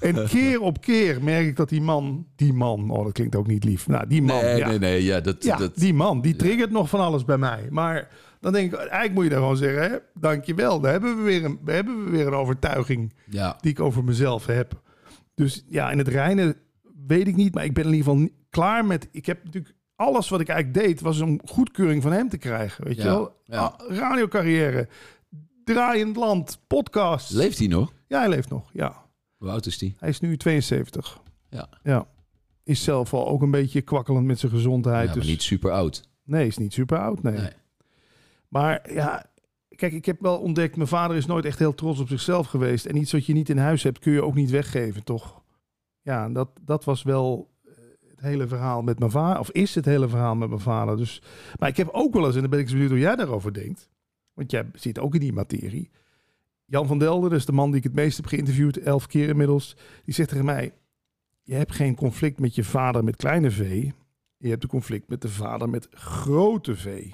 [0.00, 3.46] En keer op keer merk ik dat die man, die man, oh dat klinkt ook
[3.46, 3.86] niet lief.
[3.88, 5.04] Nou, die man, Nee, ja, nee, nee.
[5.04, 7.66] Ja, dat, ja, dat, die man, die triggert nog van alles bij mij.
[7.70, 8.08] Maar
[8.40, 10.80] dan denk ik, eigenlijk moet je daar gewoon zeggen, hè, dankjewel.
[10.80, 13.12] Daar hebben we weer een, hebben we weer een overtuiging
[13.60, 14.80] die ik over mezelf heb.
[15.34, 16.56] Dus ja, in het reinen
[17.06, 19.08] weet ik niet, maar ik ben in ieder geval klaar met.
[19.10, 22.84] Ik heb natuurlijk alles wat ik eigenlijk deed, was om goedkeuring van hem te krijgen.
[22.84, 23.40] Weet je wel?
[23.44, 23.58] ja.
[23.60, 24.88] Ah, radiocarrière,
[25.64, 27.30] draaiend land, podcast.
[27.32, 27.92] Leeft hij nog?
[28.06, 28.70] ja, hij leeft nog.
[28.72, 29.04] Ja,
[29.36, 29.94] Hoe oud is die?
[29.98, 31.20] hij is nu 72.
[31.50, 31.68] Ja.
[31.82, 32.06] ja.
[32.64, 35.08] Is zelf al ook een beetje kwakkelend met zijn gezondheid.
[35.08, 36.08] Ja, dus maar niet super oud.
[36.24, 37.22] nee, is niet super oud.
[37.22, 37.36] Nee.
[37.36, 37.50] Nee.
[38.48, 39.26] Maar ja,
[39.76, 42.86] kijk, ik heb wel ontdekt, mijn vader is nooit echt heel trots op zichzelf geweest.
[42.86, 45.42] En iets wat je niet in huis hebt, kun je ook niet weggeven, toch?
[46.02, 47.72] Ja, dat, dat was wel eh,
[48.08, 50.96] het hele verhaal met mijn vader, of is het hele verhaal met mijn vader.
[50.96, 51.22] Dus,
[51.58, 53.88] maar ik heb ook wel eens, en dan ben ik benieuwd hoe jij daarover denkt.
[54.34, 55.90] Want jij zit ook in die materie.
[56.64, 59.28] Jan van Delden, dat is de man die ik het meest heb geïnterviewd, elf keer
[59.28, 59.76] inmiddels.
[60.04, 60.72] Die zegt tegen mij,
[61.42, 63.90] je hebt geen conflict met je vader met kleine v.
[64.36, 67.10] Je hebt een conflict met de vader met grote v.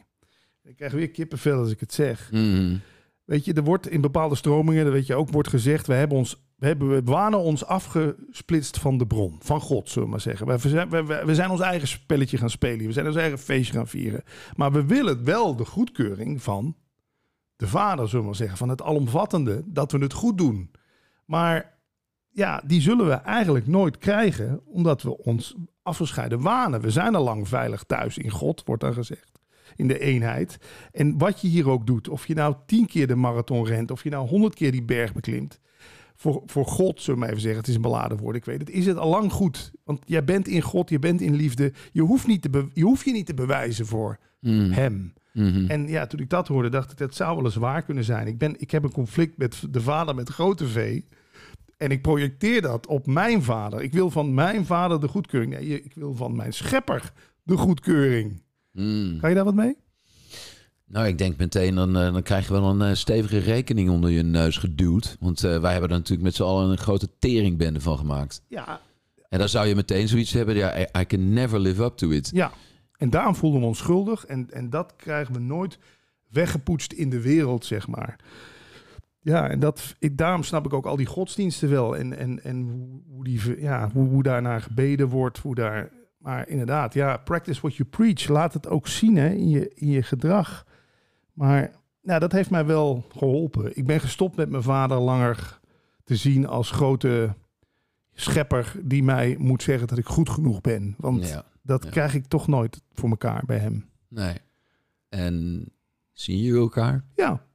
[0.69, 2.33] Ik krijg weer kippenvel als ik het zeg.
[2.33, 2.77] Mhm.
[3.25, 6.19] Weet je, er wordt in bepaalde stromingen, dat weet je ook, wordt gezegd, we hebben
[6.19, 10.21] ons, we hebben, we wanen ons afgesplitst van de bron, van God, zullen we maar
[10.21, 10.47] zeggen.
[10.47, 13.89] We zijn, we zijn ons eigen spelletje gaan spelen, we zijn ons eigen feestje gaan
[13.89, 14.23] vieren.
[14.57, 16.77] Maar we willen wel de goedkeuring van
[17.57, 20.71] de vader, zullen we maar zeggen, van het alomvattende, dat we het goed doen.
[21.25, 21.79] Maar
[22.29, 26.81] ja, die zullen we eigenlijk nooit krijgen, omdat we ons afgescheiden wanen.
[26.81, 29.38] We zijn al lang veilig thuis in God, wordt dan gezegd.
[29.79, 30.59] In de eenheid.
[30.93, 34.03] En wat je hier ook doet, of je nou tien keer de marathon rent, of
[34.03, 35.61] je nou honderd keer die berg beklimt.
[36.17, 38.61] Voor, voor God, zullen we maar even zeggen, het is een beladen woord, ik weet
[38.61, 39.73] het, is het al lang goed.
[39.85, 41.73] Want jij bent in God, je bent in liefde.
[41.93, 44.71] Je hoeft, niet te je, hoeft je niet te bewijzen voor Mhm.
[44.71, 45.13] hem.
[45.33, 45.67] Mhm.
[45.71, 48.27] En ja, toen ik dat hoorde, dacht ik, dat zou wel eens waar kunnen zijn.
[48.27, 51.01] Ik, ben, ik heb een conflict met de vader met grote V.
[51.77, 53.83] En ik projecteer dat op mijn vader.
[53.83, 55.53] Ik wil van mijn vader de goedkeuring.
[55.53, 57.13] Nee, ik wil van mijn schepper
[57.43, 58.43] de goedkeuring.
[58.79, 59.19] Mhm.
[59.19, 59.77] Kan je daar wat mee?
[60.87, 64.11] Nou, ik denk meteen, dan, eh, dan krijg je wel een eh, stevige rekening onder
[64.11, 65.17] je neus geduwd.
[65.21, 68.43] Want eh, wij hebben er natuurlijk met z'n allen een grote teringbende van gemaakt.
[68.49, 68.81] Ja.
[69.29, 72.11] En dan zou je meteen zoiets hebben, ja, I, I can never live up to
[72.11, 72.31] it.
[72.33, 72.53] Ja.
[72.97, 74.25] En daarom voelden we ons schuldig.
[74.25, 75.79] En, en dat krijgen we nooit
[76.29, 78.17] weggepoetst in de wereld, zeg maar.
[79.21, 81.97] Ja, en dat, ik, daarom snap ik ook al die godsdiensten wel.
[81.97, 82.61] En, en, en
[83.09, 85.39] hoe, die, ja, hoe, hoe daarnaar gebeden wordt.
[85.39, 88.29] Hoe daar, maar inderdaad, ja, practice what you preach.
[88.29, 90.67] Laat het ook zien hè, in, je, in je gedrag.
[91.33, 91.71] Maar
[92.03, 93.77] nou, dat heeft mij wel geholpen.
[93.77, 95.61] Ik ben gestopt met mijn vader langer
[96.05, 97.35] te zien als grote
[98.15, 100.95] schepper die mij moet zeggen dat ik goed genoeg ben.
[100.99, 101.91] Want Ja, dat ja.
[101.91, 103.89] krijg ik toch nooit voor elkaar bij hem.
[104.09, 104.35] nee.
[105.09, 105.65] En
[106.13, 107.05] zien jullie elkaar?
[107.15, 107.47] Ja.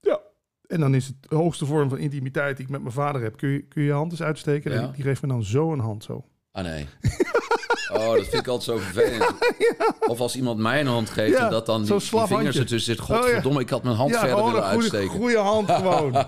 [0.00, 0.20] Ja.
[0.66, 3.36] En dan is het de hoogste vorm van intimiteit die ik met mijn vader heb.
[3.36, 4.72] Kun je kun je, je hand eens uitsteken?
[4.72, 4.80] Ja.
[4.82, 6.24] Die, die geeft me dan zo een hand zo.
[6.52, 6.86] Ah nee.
[7.92, 9.34] Oh, dat vind ik altijd zo vervelend.
[10.12, 12.60] Of als iemand mij een hand geeft en dat dan die, die vingers handje.
[12.60, 13.00] ertussen zit.
[13.00, 13.06] Oh.
[13.06, 15.08] Godverdomme, ik had mijn hand verder willen goede, uitsteken.
[15.08, 16.26] goede hand gewoon.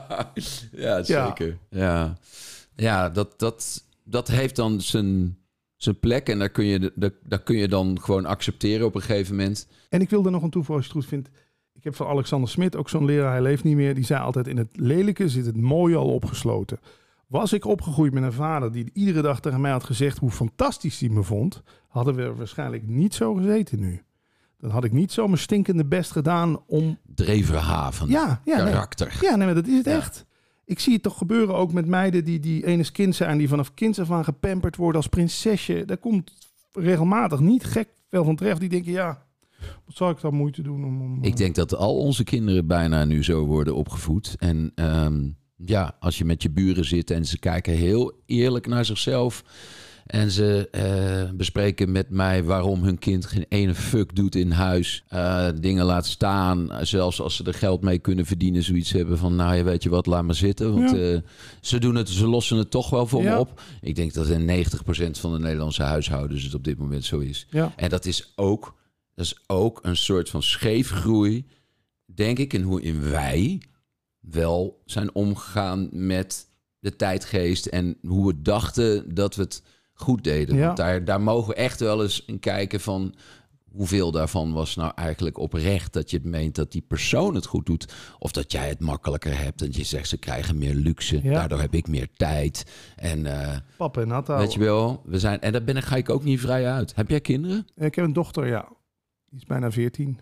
[0.72, 1.58] ja, zeker.
[1.70, 2.16] Ja,
[2.76, 5.38] ja dat, dat, dat heeft dan zijn,
[5.76, 6.28] zijn plek.
[6.28, 9.66] En daar kun, je, daar, daar kun je dan gewoon accepteren op een gegeven moment.
[9.88, 11.28] En ik wil er nog een toevoegen als je het goed vindt.
[11.74, 13.94] Ik heb van Alexander Smit, ook zo'n leraar, hij leeft niet meer.
[13.94, 16.78] Die zei altijd, in het lelijke zit het mooie al opgesloten.
[17.28, 21.00] Was ik opgegroeid met een vader die iedere dag tegen mij had gezegd hoe fantastisch
[21.00, 24.02] hij me vond, hadden we waarschijnlijk niet zo gezeten nu.
[24.58, 26.98] Dan had ik niet zo mijn stinkende best gedaan om...
[27.14, 28.08] Dreverhaven.
[28.08, 28.72] Ja, ja, nee.
[28.72, 29.18] karakter.
[29.20, 29.96] Ja, nee, maar dat is het Ja.
[29.96, 30.26] echt.
[30.64, 33.74] Ik zie het toch gebeuren ook met meiden die, die enes kind zijn, die vanaf
[33.74, 35.84] kinds af aan gepamperd worden als prinsesje.
[35.84, 36.32] Daar komt
[36.72, 38.60] regelmatig niet gek veel van terecht.
[38.60, 39.22] Die denken, ja,
[39.84, 41.02] wat zou ik dan moeite doen om...
[41.02, 44.36] om Ik denk dat al onze kinderen bijna nu zo worden opgevoed.
[44.38, 45.28] En ehm,
[45.66, 49.44] ja, als je met je buren zit en ze kijken heel eerlijk naar zichzelf.
[50.06, 55.04] En ze eh, bespreken met mij waarom hun kind geen ene fuck doet in huis.
[55.08, 56.68] eh, dingen laat staan.
[56.82, 58.62] Zelfs als ze er geld mee kunnen verdienen.
[58.62, 60.74] Zoiets hebben van, nou ja, weet je wat, laat maar zitten.
[60.74, 60.96] Want Ja.
[61.12, 61.18] eh,
[61.60, 63.32] ze, doen het, ze lossen het toch wel voor Ja.
[63.34, 63.60] me op.
[63.80, 67.46] Ik denk dat in 90% van de Nederlandse huishoudens het op dit moment zo is.
[67.50, 68.74] Ja, En dat is ook,
[69.14, 71.46] dat is ook een soort van scheefgroei,
[72.14, 73.60] denk ik, in hoe in wij
[74.30, 76.46] wel zijn omgegaan met
[76.78, 79.62] de tijdgeest en hoe we dachten dat we het
[79.92, 80.56] goed deden.
[80.56, 80.64] Ja.
[80.64, 83.14] Want daar, daar mogen we echt wel eens in kijken van
[83.72, 87.66] hoeveel daarvan was nou eigenlijk oprecht dat je het meent dat die persoon het goed
[87.66, 91.32] doet of dat jij het makkelijker hebt en je zegt ze krijgen meer luxe, Ja.
[91.32, 95.40] daardoor heb ik meer tijd en eh, papa en nat weet je wel, we zijn
[95.40, 96.94] en daar ben ga ik ook niet vrij uit.
[96.94, 97.66] Heb jij kinderen?
[97.74, 98.68] Ik heb een dochter, ja.
[99.28, 100.20] Die is bijna 14.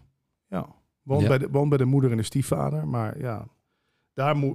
[0.49, 0.67] Ja.
[1.03, 1.29] Woont, Ja.
[1.29, 2.89] Bij, de, woont bij de moeder en de stiefvader.
[2.89, 3.47] Maar ja,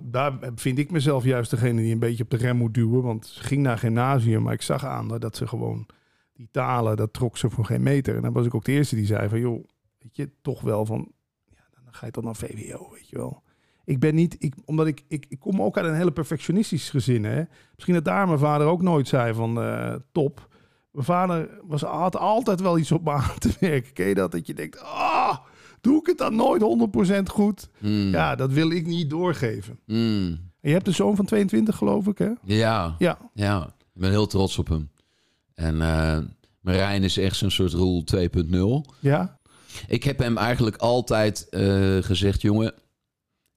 [0.01, 3.03] daar, vind ik mezelf juist degene die een beetje op de rem moet duwen.
[3.03, 5.87] Want ze ging naar gymnasium, maar ik zag aan dat ze gewoon
[6.33, 8.15] die talen, dat trok ze voor geen meter.
[8.15, 9.65] En dan was ik ook de eerste die zei van, joh,
[9.97, 11.11] weet je, toch wel van,
[11.49, 13.43] ja, dan ga je toch naar VWO, weet je wel.
[13.85, 17.23] Ik ben niet, ik, omdat ik, ik, ik kom ook uit een hele perfectionistisch gezin.
[17.23, 17.43] Hè?
[17.73, 20.47] Misschien dat daar mijn vader ook nooit zei van eh, top.
[20.91, 23.93] Mijn vader was, had altijd wel iets op aan te werken.
[23.93, 24.31] Ken je dat?
[24.31, 25.37] Dat je denkt, ah,
[25.81, 26.61] doe ik het dan nooit
[27.19, 27.69] 100% goed?
[27.77, 28.09] Hmm.
[28.11, 29.79] Ja, dat wil ik niet doorgeven.
[29.85, 30.49] Hmm.
[30.61, 32.29] Je hebt een zoon van 22, geloof ik, hè?
[32.43, 33.73] Ja, Ja, ja.
[33.93, 34.89] Ik ben heel trots op hem.
[35.53, 36.17] En eh
[36.61, 38.95] Marijn is echt zo'n soort rol 2.0.
[38.99, 39.39] ja,
[39.87, 42.73] Ik heb hem eigenlijk altijd eh, gezegd, jongen,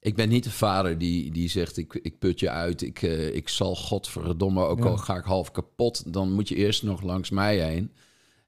[0.01, 3.35] ik ben niet de vader die, die zegt, ik, ik put je uit, ik, eh,
[3.35, 4.85] ik zal godverdomme, ook Ja.
[4.85, 7.91] al ga ik half kapot, dan moet je eerst nog langs mij heen.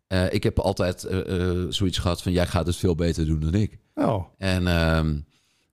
[0.07, 3.41] Eh, ik heb altijd eh, eh, zoiets gehad van, jij gaat het veel beter doen
[3.41, 3.79] dan ik.
[3.95, 5.19] oh, En, ehm,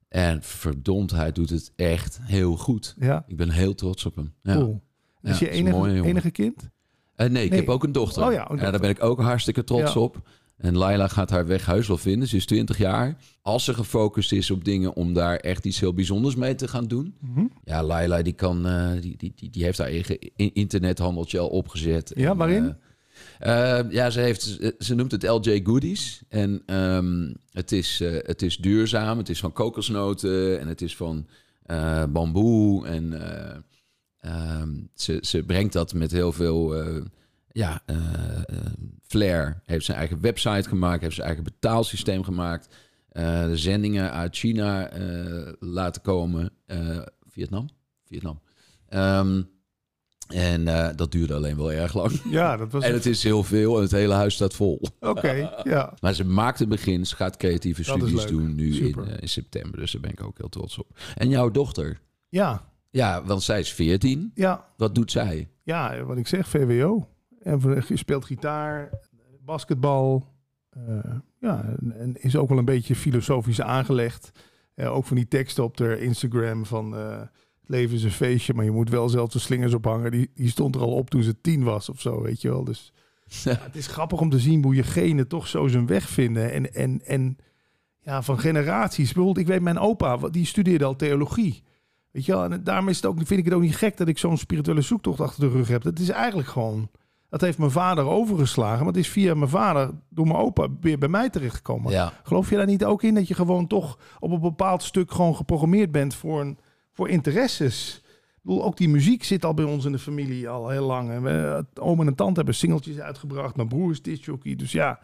[0.07, 2.95] en verdomd, hij doet het echt heel goed.
[2.99, 4.33] ja, Ik ben heel trots op hem.
[4.41, 4.55] Ja.
[4.55, 4.81] cool.
[5.21, 6.69] Ja, is je is enige, mooie enige kind?
[7.15, 7.59] Nee, ik Nee.
[7.59, 8.25] heb ook een dochter.
[8.25, 10.21] Oh ja, En daar ben ik ook hartstikke trots op.
[10.57, 12.27] En Laila gaat haar weg huis wel vinden.
[12.27, 13.17] Ze is 20 jaar.
[13.41, 16.85] Als ze gefocust is op dingen om daar echt iets heel bijzonders mee te gaan
[16.87, 17.15] doen.
[17.19, 17.45] Mhm.
[17.63, 18.63] Ja, Laila die kan,
[19.01, 22.11] die, die, die, die heeft haar eigen internethandeltje al opgezet.
[22.15, 22.75] Ja, En, waarin?
[23.43, 26.21] Eh, ja, ze, heeft, ze noemt het LJ Goodies.
[26.29, 29.17] En ehm, het, is, eh, het is duurzaam.
[29.17, 31.27] Het is van kokosnoten en het is van
[31.63, 32.87] eh, bamboe.
[32.87, 33.57] En eh,
[34.19, 36.75] ehm, ze, ze brengt dat met heel veel
[37.51, 37.81] ja,
[39.01, 39.61] flair.
[39.65, 42.75] Heeft zijn eigen website gemaakt, heeft zijn eigen betaalsysteem gemaakt.
[43.11, 44.91] de zendingen uit China
[45.59, 46.49] laten komen.
[47.29, 47.69] Vietnam?
[48.05, 48.41] Vietnam.
[48.89, 49.41] Ehm,
[50.33, 52.21] en eh, dat duurde alleen wel erg lang.
[52.29, 52.83] Ja, dat was...
[52.87, 54.81] En het is heel veel en het hele huis staat vol.
[54.99, 55.93] Oké, ja.
[55.99, 57.05] Maar ze maakt een begin.
[57.05, 59.79] Ze gaat creatieve Dat studies doen nu in, eh, in september.
[59.79, 60.87] Dus daar ben ik ook heel trots op.
[61.15, 61.99] En jouw dochter?
[62.29, 64.31] Ja, Ja, want zij is 14.
[64.35, 65.47] ja, Wat doet zij?
[65.63, 67.07] ja, wat ik zeg, VWO.
[67.41, 68.89] En je speelt gitaar,
[69.45, 70.27] basketbal.
[70.69, 70.97] eh,
[71.39, 74.31] ja, en- is ook wel een beetje filosofisch aangelegd.
[74.77, 76.95] Ook van die teksten op de Instagram van...
[77.63, 80.11] het leven is een feestje, maar je moet wel zelf de slingers ophangen.
[80.11, 82.63] Die, die stond er al op toen ze tien was of zo, weet je wel.
[82.63, 82.93] Dus
[83.43, 86.51] ja, het is grappig om te zien hoe je genen toch zo zijn weg vinden.
[86.51, 87.37] En, en, en
[87.99, 89.05] ja, van generaties.
[89.05, 91.63] Bijvoorbeeld, ik weet mijn opa, die studeerde al theologie.
[92.11, 94.07] Weet je wel, en daarom is het ook, vind ik het ook niet gek dat
[94.07, 95.81] ik zo'n spirituele zoektocht achter de rug heb.
[95.81, 96.89] Dat is eigenlijk gewoon,
[97.29, 98.77] dat heeft mijn vader overgeslagen.
[98.77, 101.91] Maar het is via mijn vader, door mijn opa, weer bij mij terechtgekomen.
[101.91, 102.13] Ja.
[102.23, 105.35] Geloof je daar niet ook in dat je gewoon toch op een bepaald stuk gewoon
[105.35, 106.57] geprogrammeerd bent voor, een,
[106.93, 108.01] voor interesses?
[108.05, 111.09] Ik bedoel, ook die muziek zit al bij ons in de familie al heel lang.
[111.09, 113.55] En we, oom en tante hebben singeltjes uitgebracht.
[113.55, 114.55] Mijn broer is disjockey.
[114.55, 114.99] Dus ja,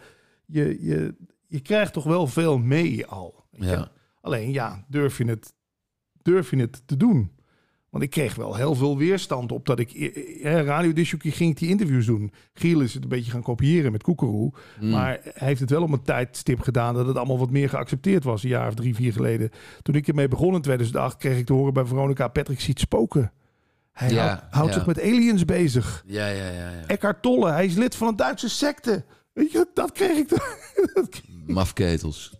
[0.45, 1.15] je, je,
[1.47, 3.45] je krijgt toch wel veel mee al.
[3.51, 3.91] Ja.
[4.21, 5.53] Alleen ja, durf je, het,
[6.21, 7.31] durf je het te doen?
[7.89, 9.91] Want ik kreeg wel heel veel weerstand op dat ik...
[9.91, 12.31] eh, Radio Disjockey ging ik die interviews doen.
[12.53, 14.53] Giel is het een beetje gaan kopiëren met Koekeroe.
[14.79, 14.89] Mm.
[14.89, 18.23] Maar hij heeft het wel op een tijdstip gedaan dat het allemaal wat meer geaccepteerd
[18.23, 18.43] was.
[18.43, 19.49] Een jaar of drie, vier geleden.
[19.81, 22.27] Toen ik ermee begon in 2008 kreeg ik te horen bij Veronica...
[22.27, 23.31] Patrick ziet spoken.
[23.91, 24.73] Hij Ja, houdt, houdt ja.
[24.77, 26.03] zich met aliens bezig.
[26.05, 26.69] Ja, ja, ja.
[26.69, 26.85] ja.
[26.87, 29.05] Eckhart Tolle, hij is lid van een Duitse secte.
[29.33, 30.29] Weet je, dat kreeg ik.
[31.45, 32.38] Mafketels.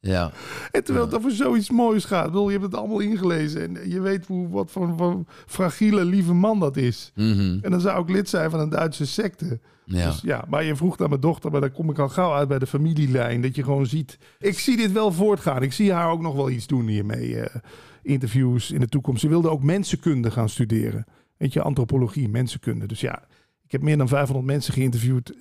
[0.00, 0.32] Ja.
[0.70, 2.24] En terwijl het over zoiets moois gaat.
[2.26, 3.76] Ik bedoel, je hebt het allemaal ingelezen.
[3.76, 7.12] En je weet hoe, wat voor een fragiele, lieve man dat is.
[7.14, 7.58] Mhm.
[7.62, 9.60] En dan zou ik lid zijn van een Duitse secte.
[9.84, 10.06] Ja.
[10.06, 12.48] Dus ja, maar je vroeg naar mijn dochter, maar dan kom ik al gauw uit
[12.48, 13.40] bij de familielijn.
[13.40, 14.18] Dat je gewoon ziet.
[14.38, 15.62] Ik zie dit wel voortgaan.
[15.62, 17.40] Ik zie haar ook nog wel iets doen hiermee.
[17.40, 17.60] eh,
[18.02, 19.20] interviews in de toekomst.
[19.20, 21.04] Ze wilde ook mensenkunde gaan studeren.
[21.36, 22.86] Weet je, antropologie, mensenkunde.
[22.86, 23.22] Dus ja,
[23.64, 25.34] ik heb meer dan 500 mensen geïnterviewd.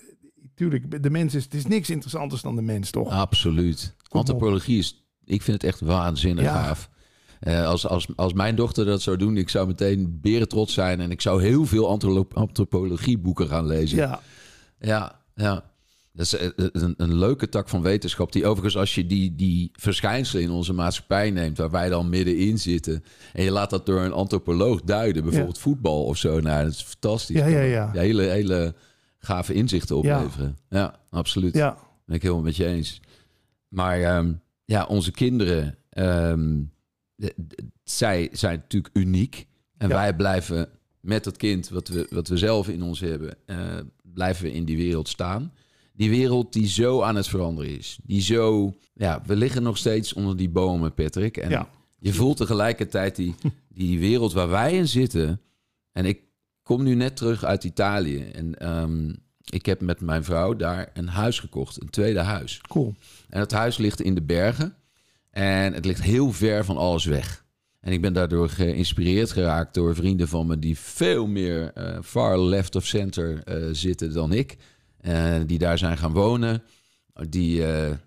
[0.60, 3.10] Tuurlijk, de mens is, het is niks interessanters dan de mens, toch?
[3.10, 3.96] Absoluut.
[4.10, 4.16] op.
[4.16, 6.64] Antropologie is, ik vind het echt waanzinnig Ja.
[6.64, 6.90] gaaf.
[7.40, 11.00] Eh, als, als, als mijn dochter dat zou doen, ik zou meteen beren trots zijn
[11.00, 13.98] en ik zou heel veel antro- antropologieboeken gaan lezen.
[13.98, 14.20] Ja,
[14.80, 15.64] Ja, ja.
[16.14, 18.32] Dat is eh, een, een leuke tak van wetenschap.
[18.32, 22.60] Die overigens, als je die, die verschijnselen in onze maatschappij neemt, waar wij dan middenin
[22.60, 26.74] zitten, en je laat dat door een antropoloog duiden, bijvoorbeeld voetbal of zo, nou, dat
[26.74, 27.36] is fantastisch.
[27.38, 27.92] Ja, ja, ja.
[27.92, 28.76] hele, hele
[29.20, 30.58] gave inzichten opleveren.
[30.70, 31.54] Ja, absoluut.
[31.54, 31.78] ja.
[32.06, 33.02] Ben ik helemaal met je eens.
[33.68, 34.34] Maar ehm,
[34.66, 36.62] ja, onze kinderen, ehm,
[37.84, 39.48] zij zijn natuurlijk uniek.
[39.78, 39.96] En Ja.
[39.96, 44.44] wij blijven met dat kind wat we, wat we zelf in ons hebben, eh, blijven
[44.44, 45.54] we in die wereld staan.
[45.94, 48.00] Die wereld die zo aan het veranderen is.
[48.04, 51.38] Die zo, ja, we liggen nog steeds onder die bomen, Patrick.
[51.38, 51.70] En Ja.
[52.00, 53.36] je voelt tegelijkertijd die,
[53.70, 55.42] die wereld waar wij in zitten.
[55.92, 56.22] En ik
[56.70, 58.24] kom nu net terug uit Italië.
[58.24, 62.62] En ehm, ik heb met mijn vrouw daar een huis gekocht, een tweede huis.
[62.62, 62.96] Cool.
[63.30, 64.76] En het huis ligt in de bergen.
[65.32, 67.46] En het ligt heel ver van alles weg.
[67.80, 72.40] En ik ben daardoor geïnspireerd geraakt door vrienden van me die veel meer eh, far
[72.40, 74.58] left of center eh, zitten dan ik.
[74.98, 76.64] Eh, die daar zijn gaan wonen.
[77.30, 77.64] Die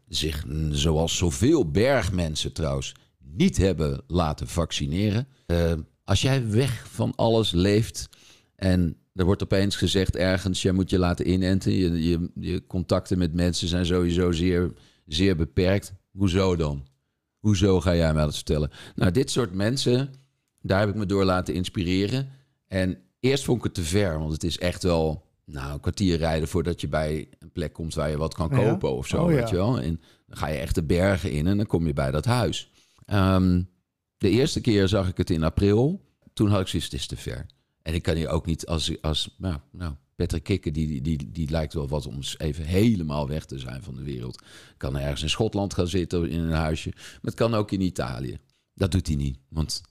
[0.09, 5.27] zich, zoals zoveel bergmensen trouwens, niet hebben laten vaccineren.
[6.05, 8.09] Als jij weg van alles leeft
[8.62, 11.72] en er wordt opeens gezegd ergens, jij moet je laten inenten.
[11.72, 14.72] Je, je, je contacten met mensen zijn sowieso zeer,
[15.07, 15.94] zeer beperkt.
[16.11, 16.87] Hoezo dan?
[17.38, 18.70] Hoezo ga jij mij dat vertellen?
[18.94, 20.11] Nou, dit soort mensen,
[20.61, 22.29] daar heb ik me door laten inspireren.
[22.66, 26.16] En eerst vond ik het te ver, want het is echt wel nou, een kwartier
[26.16, 28.57] rijden voordat je bij een plek komt waar je wat kan Ja?
[28.57, 29.37] kopen of zo, Oh, ja.
[29.37, 29.81] weet je wel.
[29.81, 32.70] En dan ga je echt de bergen in en dan kom je bij dat huis.
[33.05, 33.62] Ehm,
[34.18, 36.01] de eerste keer zag ik het in april.
[36.33, 37.46] Toen had ik zoiets, het is te ver.
[37.83, 41.51] En ik kan hier ook niet als, als nou, nou, Patrick Kikker, die, die, die,
[41.51, 44.42] lijkt wel wat om even helemaal weg te zijn van de wereld.
[44.77, 46.90] Kan ergens in Schotland gaan zitten in een huisje.
[46.95, 48.38] Maar het kan ook in Italië.
[48.75, 49.83] Dat doet hij niet, want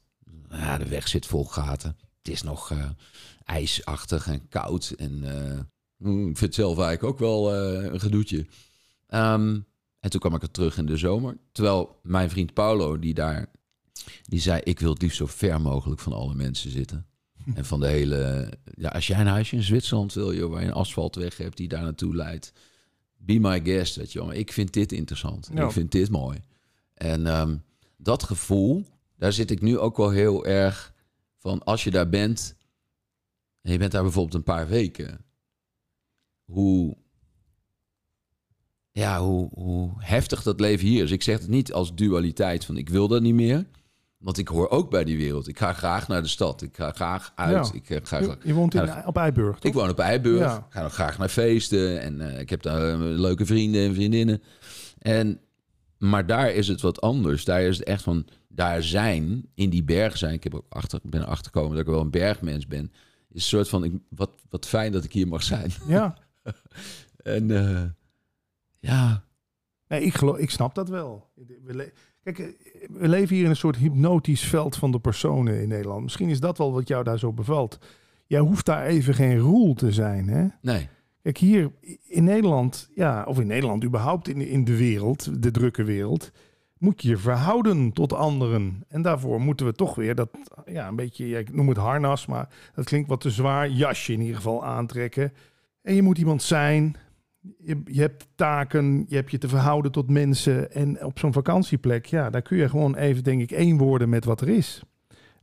[0.50, 1.98] ja, de weg zit vol gaten.
[2.18, 2.90] Het is nog eh,
[3.44, 4.94] ijsachtig en koud.
[4.98, 5.12] En
[5.98, 8.46] mm, ik vind het zelf eigenlijk ook wel eh, een gedoetje.
[9.08, 9.60] Ehm,
[10.00, 11.38] en toen kwam ik er terug in de zomer.
[11.52, 13.52] Terwijl mijn vriend Paulo, die daar,
[14.24, 17.11] die zei: Ik wil het liefst zo ver mogelijk van alle mensen zitten.
[17.56, 18.52] En van de hele.
[18.76, 21.68] Ja, als jij een huisje in Zwitserland wil, joh, waar je een asfaltweg hebt die
[21.68, 22.54] daar naartoe leidt.
[23.18, 24.28] Be my guest, weet je wel.
[24.28, 25.50] Maar ik vind dit interessant.
[25.54, 25.66] Ja.
[25.66, 26.40] Ik vind dit mooi.
[26.94, 27.58] En ehm,
[27.98, 28.86] dat gevoel,
[29.18, 30.94] daar zit ik nu ook wel heel erg
[31.38, 31.64] van.
[31.64, 32.56] Als je daar bent,
[33.62, 35.26] en je bent daar bijvoorbeeld een paar weken.
[36.44, 36.98] Hoe,
[38.92, 41.12] ja, hoe, hoe heftig dat leven hier is.
[41.12, 43.66] Ik zeg het niet als dualiteit van ik wil dat niet meer.
[44.22, 45.48] Want ik hoor ook bij die wereld.
[45.48, 46.62] Ik ga graag naar de stad.
[46.62, 47.68] Ik ga graag uit.
[47.68, 47.74] Ja.
[47.74, 49.64] Ik eh, ga, Je, je woont in, op Eiburg, toch?
[49.64, 50.40] ik woon op Eiburg.
[50.40, 50.58] Ja.
[50.58, 52.02] Ik ga nog graag naar feesten.
[52.02, 54.42] En eh, ik heb daar eh, leuke vrienden en vriendinnen.
[54.98, 55.40] En,
[55.98, 57.46] maar daar is het wat anders.
[57.46, 58.26] Daar is het echt van...
[58.48, 60.34] Daar zijn, in die bergen zijn...
[60.34, 62.92] Ik heb ook achter, ben erachter gekomen dat ik wel een bergmens ben.
[63.30, 63.84] Is een soort van...
[63.84, 65.72] Ik, wat, wat fijn dat ik hier mag zijn.
[65.88, 66.18] Ja.
[67.24, 67.84] En eh,
[68.80, 69.24] ja...
[69.88, 71.30] Nee, ik, geloof, ik snap dat wel.
[71.64, 72.46] We Kijk, eh,
[72.90, 76.04] we leven hier in een soort hypnotisch veld van de personen in Nederland.
[76.04, 77.80] Misschien is dat wel wat jou daar zo bevalt.
[78.28, 80.48] Jij hoeft daar even geen roel te zijn, hè?
[80.62, 80.90] Nee.
[81.22, 81.72] Kijk, hier
[82.08, 86.32] in Nederland, ja, of in Nederland überhaupt in, in de wereld, de drukke wereld.
[86.78, 88.84] moet je je verhouden tot anderen.
[88.88, 90.30] En daarvoor moeten we toch weer dat,
[90.66, 94.20] ja, een beetje, ik noem het harnas, maar dat klinkt wat te zwaar, jasje in
[94.20, 95.34] ieder geval aantrekken.
[95.82, 96.96] En je moet iemand zijn.
[97.58, 100.72] Je, je hebt taken, je hebt je te verhouden tot mensen.
[100.72, 104.26] En op zo'n vakantieplek, ja, daar kun je gewoon even, denk ik, één worden met
[104.26, 104.82] wat er is.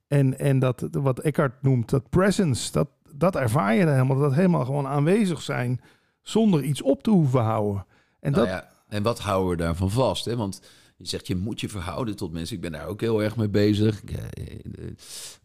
[0.06, 4.18] En, en dat, wat Eckhart noemt, dat presence, dat, dat ervaar je dan helemaal.
[4.18, 5.80] Dat helemaal gewoon aanwezig zijn
[6.22, 7.86] zonder iets op te hoeven houden.
[8.20, 10.24] En Nou dat, ja, en wat houden we daarvan vast?
[10.24, 10.36] Hè?
[10.36, 10.60] Want
[10.96, 12.56] je zegt, je moet je verhouden tot mensen.
[12.56, 14.04] Ik ben daar ook heel erg mee bezig.
[14.04, 14.14] Eh,
[14.62, 14.94] de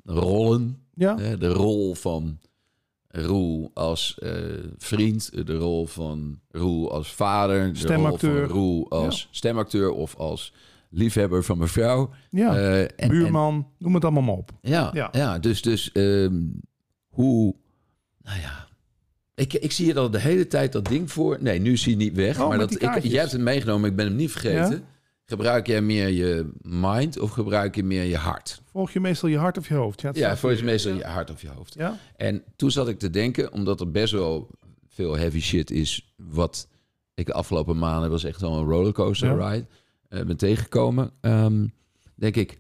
[0.04, 2.40] rollen, ja, de rol van
[3.16, 4.32] Roel als eh,
[4.78, 10.54] vriend, de rol van Roel als vader, de rol van Roel als stemacteur of als
[10.90, 12.10] liefhebber van mevrouw.
[12.30, 12.56] ja.
[12.58, 14.52] Eh, en- en- buurman, noem het allemaal maar op.
[14.62, 15.10] Ja, ja.
[15.12, 15.40] Ja.
[15.40, 16.42] dus, dus ehm,
[17.08, 17.56] hoe...
[18.22, 18.68] Nou ja,
[19.36, 21.38] ik, ik zie hier al de hele tijd dat ding voor.
[21.42, 22.40] Nee, nu is hij niet weg.
[22.42, 24.76] Oh, maar dat, ik, jij hebt hem meegenomen, ik ben hem niet vergeten.
[24.76, 24.92] Ja?
[25.26, 28.62] Gebruik jij meer je mind of gebruik je meer je hart?
[28.66, 30.02] Volg je meestal je hart of je hoofd?
[30.02, 31.74] Ja, staat voor je meestal je hart of je hoofd.
[31.74, 34.50] Ja, En toen zat ik te denken, omdat er best wel
[34.88, 36.68] veel heavy shit is, wat
[37.14, 39.50] ik de afgelopen maanden was echt wel een rollercoaster Ja.
[39.50, 39.66] ride,
[40.10, 41.12] eh, ben tegengekomen.
[41.22, 41.68] Ehm,
[42.16, 42.60] denk ik,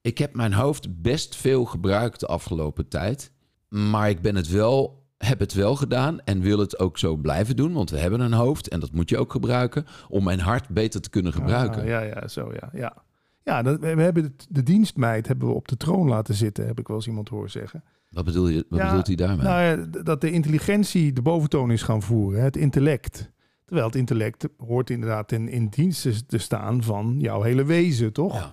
[0.00, 3.32] ik heb mijn hoofd best veel gebruikt de afgelopen tijd,
[3.68, 7.56] maar ik ben het wel, heb het wel gedaan en wil het ook zo blijven
[7.56, 10.68] doen, want we hebben een hoofd en dat moet je ook gebruiken om mijn hart
[10.68, 11.80] beter te kunnen gebruiken.
[11.82, 12.70] Ah, ja, ja, zo ja.
[12.72, 12.96] Ja,
[13.42, 16.86] ja dat, we hebben de dienstmeid hebben we op de troon laten zitten, heb ik
[16.88, 17.82] wel eens iemand horen zeggen.
[18.10, 18.66] Wat bedoel je?
[18.68, 19.46] Wat Ja, bedoelt hij daarmee?
[19.46, 23.30] Nou dat de intelligentie de boventoon is gaan voeren, het intellect.
[23.64, 28.12] Terwijl het intellect hoort inderdaad in, in dienst te- te staan van jouw hele wezen,
[28.12, 28.34] toch?
[28.34, 28.50] ja.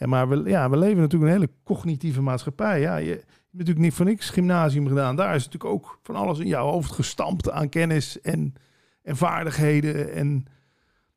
[0.00, 2.80] En maar we, ja, we leven natuurlijk een hele cognitieve maatschappij.
[2.80, 5.16] Ja, je, hebt natuurlijk niet voor niks gymnasium gedaan.
[5.16, 8.54] Daar is natuurlijk ook van alles in jouw hoofd gestampt aan kennis en,
[9.02, 10.12] en vaardigheden.
[10.12, 10.44] En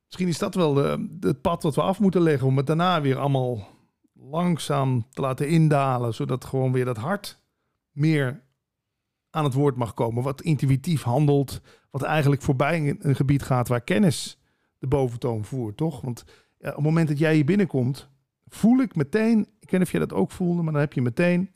[0.06, 3.02] misschien is dat wel de, het pad wat we af moeten leggen om het daarna
[3.02, 3.68] weer allemaal
[4.14, 7.42] langzaam te laten indalen, zodat gewoon weer dat hart
[7.92, 8.42] meer
[9.30, 10.24] aan het woord mag komen.
[10.24, 14.40] Wat intuïtief handelt, wat eigenlijk voorbij een gebied gaat waar kennis
[14.80, 16.02] de boventoon voert, toch?
[16.02, 16.24] Want
[16.60, 18.12] op het moment dat jij hier binnenkomt,
[18.56, 21.02] voel ik meteen, ik weet niet of jij dat ook voelde, maar dan heb je
[21.02, 21.52] meteen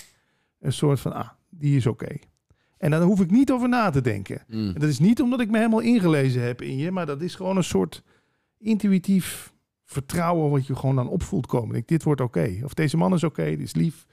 [0.59, 2.17] een soort van, ah, die is oké.
[2.77, 4.43] En daar hoef ik niet over na te denken.
[4.47, 4.67] Mm.
[4.67, 7.35] En dat is niet omdat ik me helemaal ingelezen heb in je, maar dat is
[7.35, 8.03] gewoon een soort
[8.57, 11.75] intuïtief vertrouwen wat je gewoon dan opvoelt komen.
[11.75, 12.59] Ik, dit wordt oké.
[12.63, 14.05] Of deze man is oké, dit is lief.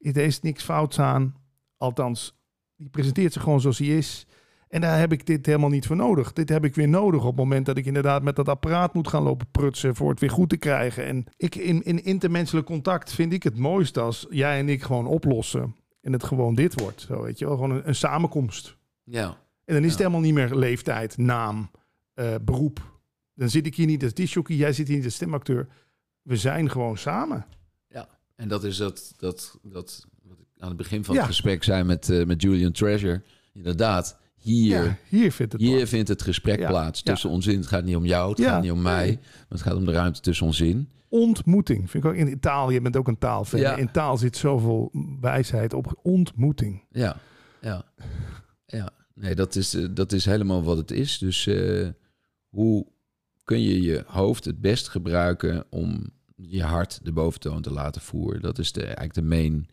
[0.00, 1.34] Er is niks fouts aan.
[1.76, 2.36] Althans,
[2.76, 4.26] die presenteert zich gewoon zoals hij is.
[4.74, 6.32] En daar heb ik dit helemaal niet voor nodig.
[6.32, 9.08] Dit heb ik weer nodig op het moment dat ik inderdaad met dat apparaat moet
[9.08, 11.04] gaan lopen prutsen voor het weer goed te krijgen.
[11.06, 15.06] En ik in, in intermenselijk contact vind ik het mooiste als jij en ik gewoon
[15.06, 15.76] oplossen.
[16.00, 17.00] En het gewoon dit wordt.
[17.00, 18.76] Zo weet je wel, gewoon een, een samenkomst.
[19.04, 19.26] Ja.
[19.64, 20.06] En dan is het Ja.
[20.06, 21.70] helemaal niet meer leeftijd, naam,
[22.14, 22.80] eh, beroep.
[23.34, 25.68] Dan zit ik hier niet als disjockey, jij zit hier niet als stemacteur.
[26.22, 27.46] We zijn gewoon samen.
[28.36, 31.20] En dat is dat, dat, dat wat ik aan het begin van Ja.
[31.20, 33.22] het gesprek zei met, eh, met Julian Treasure.
[33.52, 36.68] Inderdaad, hier, Ja, hier vindt het hier vindt het gesprek Ja.
[36.68, 37.12] plaats Ja.
[37.12, 37.56] tussen ons in.
[37.56, 39.18] Het gaat niet om jou, het gaat niet om mij.
[39.20, 40.88] Maar het gaat om de ruimte tussen ons in.
[41.08, 41.90] Ontmoeting.
[41.90, 43.60] Vind ik ook in taal, je bent ook een taalfan.
[43.78, 46.82] In taal zit zoveel wijsheid op ontmoeting.
[46.90, 47.16] Ja,
[47.60, 47.84] ja,
[48.66, 48.90] ja.
[49.14, 51.18] Nee, dat is, eh, dat is helemaal wat het is.
[51.18, 51.88] Dus eh,
[52.48, 52.86] hoe
[53.44, 58.42] kun je je hoofd het best gebruiken om je hart de boventoon te laten voeren?
[58.42, 59.68] Dat is de, eigenlijk de main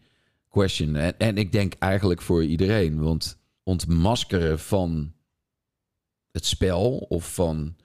[0.49, 0.95] question.
[0.95, 5.13] En, en ik denk eigenlijk voor iedereen, want ontmaskeren van
[6.31, 7.75] het spel of van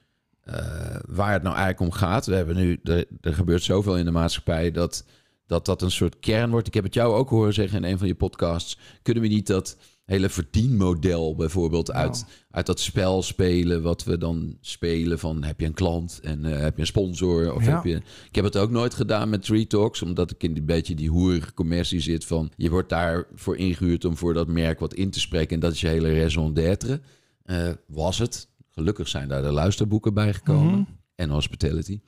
[0.41, 2.27] eh, waar het nou eigenlijk om gaat.
[2.27, 5.05] We hebben nu, er, er gebeurt zoveel in de maatschappij dat,
[5.47, 6.67] dat dat een soort kern wordt.
[6.67, 8.79] Ik heb het jou ook horen zeggen in een van je podcasts.
[9.03, 9.77] Kunnen we niet dat
[10.07, 15.67] hele verdienmodel bijvoorbeeld uit, uit dat spel spelen, wat we dan spelen van heb je
[15.67, 17.75] een klant en eh, heb je een sponsor of Ja.
[17.75, 17.95] heb je...
[18.29, 21.11] Ik heb het ook nooit gedaan met Tree Talks, omdat ik in een beetje die
[21.11, 25.21] hoerige commercie zit van je wordt daarvoor ingehuurd om voor dat merk wat in te
[25.21, 27.01] spreken en dat is je hele raison d'être.
[27.43, 28.49] Eh, was het.
[28.71, 30.91] Gelukkig zijn daar de luisterboeken bij gekomen Mhm.
[31.15, 32.01] en hospitality.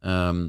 [0.00, 0.48] Ehm,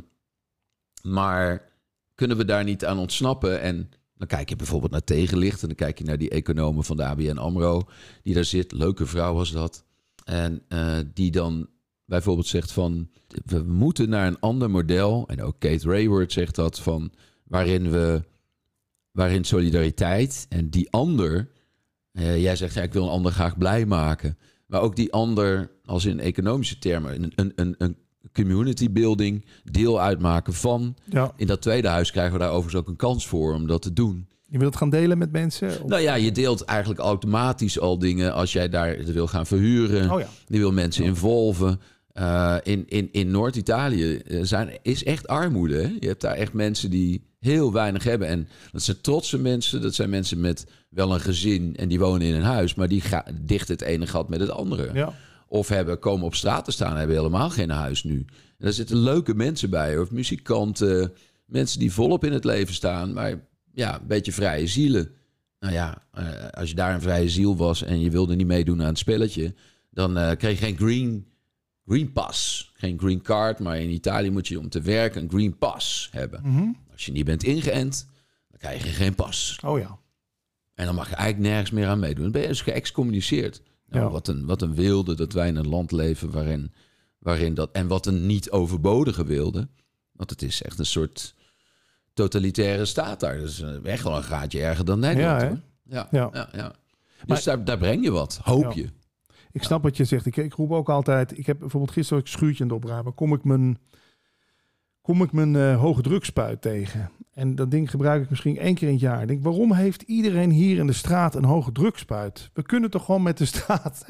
[1.01, 1.71] maar
[2.15, 3.61] kunnen we daar niet aan ontsnappen?
[3.61, 3.89] En
[4.27, 7.03] dan kijk je bijvoorbeeld naar tegenlicht en dan kijk je naar die economen van de
[7.03, 7.81] ABN AMRO
[8.23, 8.71] die daar zit.
[8.71, 9.85] Leuke vrouw was dat.
[10.23, 11.69] En eh, die dan
[12.05, 13.09] bijvoorbeeld zegt van
[13.45, 15.27] we moeten naar een ander model.
[15.27, 17.11] En ook Kate Rayward zegt dat van
[17.43, 18.23] waarin we
[19.11, 21.51] waarin solidariteit en die ander.
[22.11, 24.37] eh, jij zegt ja, ik wil een ander graag blij maken.
[24.65, 27.97] Maar ook die ander, als in economische termen, een, een, een, een
[28.33, 30.95] community building deel uitmaken van.
[31.09, 31.31] Ja.
[31.35, 33.93] In dat tweede huis krijgen we daar overigens ook een kans voor om dat te
[33.93, 34.27] doen.
[34.47, 35.67] Je wilt het gaan delen met mensen?
[35.69, 40.11] Of- Nou ja, je deelt eigenlijk automatisch al dingen als jij daar wil gaan verhuren.
[40.11, 40.27] Oh ja.
[40.47, 41.79] Je wil mensen involven.
[42.17, 45.75] Uh, in in, in Noord-Italië zijn, is echt armoede.
[45.75, 45.95] Hè?
[45.99, 48.27] Je hebt daar echt mensen die heel weinig hebben.
[48.27, 49.81] En dat zijn trotse mensen.
[49.81, 52.75] Dat zijn mensen met wel een gezin en die wonen in een huis.
[52.75, 53.03] Maar die
[53.41, 54.89] dicht het ene gat met het andere.
[54.93, 55.13] Ja.
[55.53, 58.17] Of hebben, komen op straat te staan hebben helemaal geen huis nu.
[58.17, 58.25] En
[58.57, 59.97] daar zitten leuke mensen bij.
[59.97, 61.13] Of muzikanten.
[61.45, 63.13] Mensen die volop in het leven staan.
[63.13, 65.11] Maar ja, een beetje vrije zielen.
[65.59, 68.81] Nou ja, uh, als je daar een vrije ziel was en je wilde niet meedoen
[68.81, 69.53] aan het spelletje,
[69.89, 71.27] dan uh, kreeg je geen green,
[71.85, 72.71] green pass.
[72.75, 76.39] Geen green card, maar in Italië moet je om te werken een green pass hebben.
[76.43, 76.77] Mm -hmm.
[76.91, 78.07] Als je niet bent ingeënt,
[78.49, 79.59] dan krijg je geen pas.
[79.65, 79.97] Oh ja.
[80.73, 82.23] En dan mag je eigenlijk nergens meer aan meedoen.
[82.23, 83.61] Dan ben je dus geëxcommuniceerd.
[83.93, 84.11] Nou, Ja.
[84.11, 86.73] wat, een, wat een wilde dat wij in een land leven waarin,
[87.19, 87.71] waarin dat...
[87.71, 89.67] En wat een niet overbodige wilde.
[90.11, 91.35] Want het is echt een soort
[92.13, 93.37] totalitaire staat daar.
[93.37, 95.41] Dus eh, echt wel een gaatje erger dan Nederland.
[95.41, 95.57] Ja.
[95.83, 96.29] Ja, Ja.
[96.33, 96.49] ja.
[96.51, 98.89] ja, Dus Maar- daar, daar breng je wat, hoop je.
[99.51, 100.25] Ik snap wat je zegt.
[100.25, 101.37] Ik, ik roep ook altijd.
[101.37, 103.13] Ik heb bijvoorbeeld gisteren een schuurtje aan het oprapen.
[103.13, 103.77] Kom ik mijn,
[105.03, 107.09] kom ik mijn eh, hoge drukspuit tegen.
[107.33, 109.21] En dat ding gebruik ik misschien één keer in het jaar.
[109.21, 112.49] Ik denk, waarom heeft iedereen hier in de straat een hoge drukspuit?
[112.53, 114.05] We kunnen toch gewoon met de straat.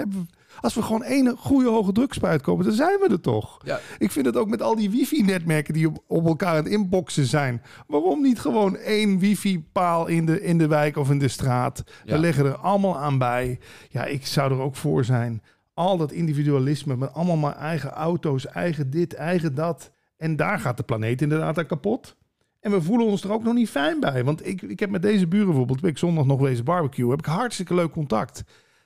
[0.61, 3.59] Als we gewoon één goede hoge drukspuit kopen, dan zijn we er toch.
[3.65, 3.79] Ja.
[3.97, 7.25] Ik vind het ook met al die wifi-netmerken die op, op elkaar aan het inboxen
[7.25, 7.61] zijn.
[7.87, 11.83] Waarom niet gewoon één wifi-paal in de, in de wijk of in de straat?
[12.05, 12.13] Ja.
[12.13, 13.59] We leggen er allemaal aan bij.
[13.89, 15.41] Ja, ik zou er ook voor zijn.
[15.73, 19.91] Al dat individualisme met allemaal maar eigen auto's, eigen dit, eigen dat.
[20.23, 22.15] En daar gaat de planeet inderdaad aan kapot.
[22.59, 24.23] En we voelen ons er ook nog niet fijn bij.
[24.23, 27.19] Want ik, ik heb met deze buren bijvoorbeeld, ben ik zondag nog wezen barbecue, heb
[27.19, 28.43] ik hartstikke leuk contact.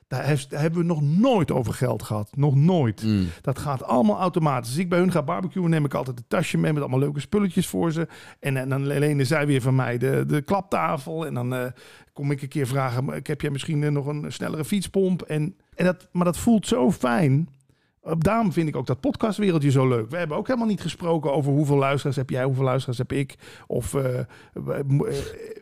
[0.08, 2.36] Daar, heeft- daar hebben we nog nooit over geld gehad.
[2.36, 3.02] Nog nooit.
[3.02, 3.26] Mm.
[3.40, 4.68] Dat gaat allemaal automatisch.
[4.70, 7.20] Als ik bij hun ga barbecuen, neem ik altijd een tasje mee met allemaal leuke
[7.20, 8.08] spulletjes voor ze.
[8.40, 11.26] En, en dan lenen zij weer van mij de, de klaptafel.
[11.26, 11.64] En dan eh,
[12.12, 15.22] kom ik een keer vragen, "Maar heb jij misschien eh, nog een snellere fietspomp?
[15.22, 17.48] En, en dat, maar dat voelt zo fijn.
[18.08, 20.10] Uh, Daarom vind ik ook dat podcastwereldje zo leuk.
[20.10, 23.34] We hebben ook helemaal niet gesproken over hoeveel luisteraars heb jij, hoeveel luisteraars heb ik.
[23.66, 24.24] Of, eh, eh,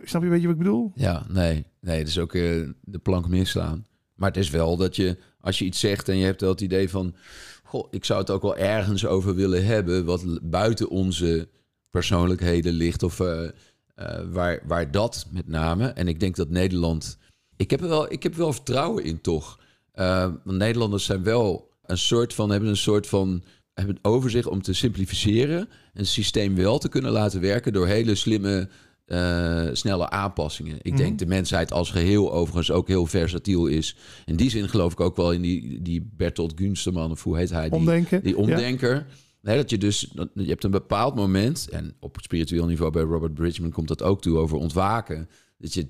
[0.04, 0.92] snap je een beetje wat ik bedoel?
[0.94, 1.66] Ja, nee.
[1.80, 2.42] Nee, het is ook eh,
[2.80, 3.86] de plank misslaan.
[4.14, 6.60] Maar het is wel dat je, als je iets zegt en je hebt wel het
[6.60, 7.14] idee van...
[7.62, 10.04] Goh, ik zou het ook wel ergens over willen hebben...
[10.04, 11.48] wat buiten onze
[11.90, 13.02] persoonlijkheden ligt.
[13.02, 15.86] Of eh, eh, waar, waar dat met name...
[15.86, 17.18] En ik denk dat Nederland...
[17.56, 19.60] Ik heb er wel, ik heb wel vertrouwen in, toch?
[19.92, 22.50] Eh, want Nederlanders zijn wel een soort van...
[22.50, 23.42] hebben een soort van...
[23.74, 25.68] hebben overzicht om te simplificeren...
[25.94, 27.72] een systeem wel te kunnen laten werken...
[27.72, 28.68] door hele slimme
[29.06, 30.76] eh, snelle aanpassingen.
[30.82, 30.96] Ik Mhm.
[31.02, 33.96] denk de mensheid als geheel overigens ook heel versatiel is.
[34.24, 37.50] In die zin geloof ik ook wel in die, die Bertolt Gunsterman, of hoe heet
[37.50, 37.68] hij?
[37.68, 38.22] Die, Omdenken.
[38.22, 38.38] die Ja.
[38.38, 39.06] omdenker.
[39.42, 43.02] Nee, dat je dus, dat, je hebt een bepaald moment, en op spiritueel niveau bij
[43.02, 45.28] Robert Bridgman komt dat ook toe over ontwaken.
[45.58, 45.86] Dat je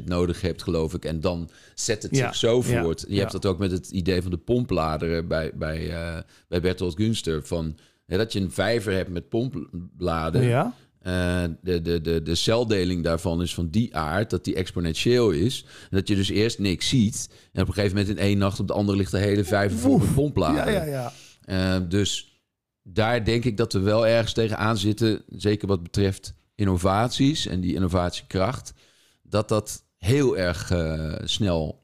[0.00, 1.04] 10% nodig hebt, geloof ik.
[1.04, 3.04] En dan zet het Ja, zich zo voort.
[3.08, 6.96] Je hebt dat ook met het idee van de pompbladeren bij, bij, eh, bij Bertolt
[6.96, 7.46] Gunster.
[7.46, 10.42] Van, hè, dat je een vijver hebt met pompbladen.
[10.42, 15.30] Ja, Eh, de, de, de, de celdeling daarvan is van die aard dat die exponentieel
[15.30, 15.64] is.
[15.90, 17.28] En dat je dus eerst niks ziet.
[17.52, 19.78] En op een gegeven moment in één nacht op de andere ligt de hele vijver
[19.78, 20.72] vol met pompbladen.
[20.72, 21.12] ja, ja.
[21.46, 21.76] ja.
[21.76, 22.40] Eh, dus
[22.82, 25.22] daar denk ik dat we wel ergens tegenaan zitten.
[25.28, 28.72] Zeker wat betreft innovaties en die innovatiekracht.
[29.28, 31.82] Dat dat heel erg eh, snel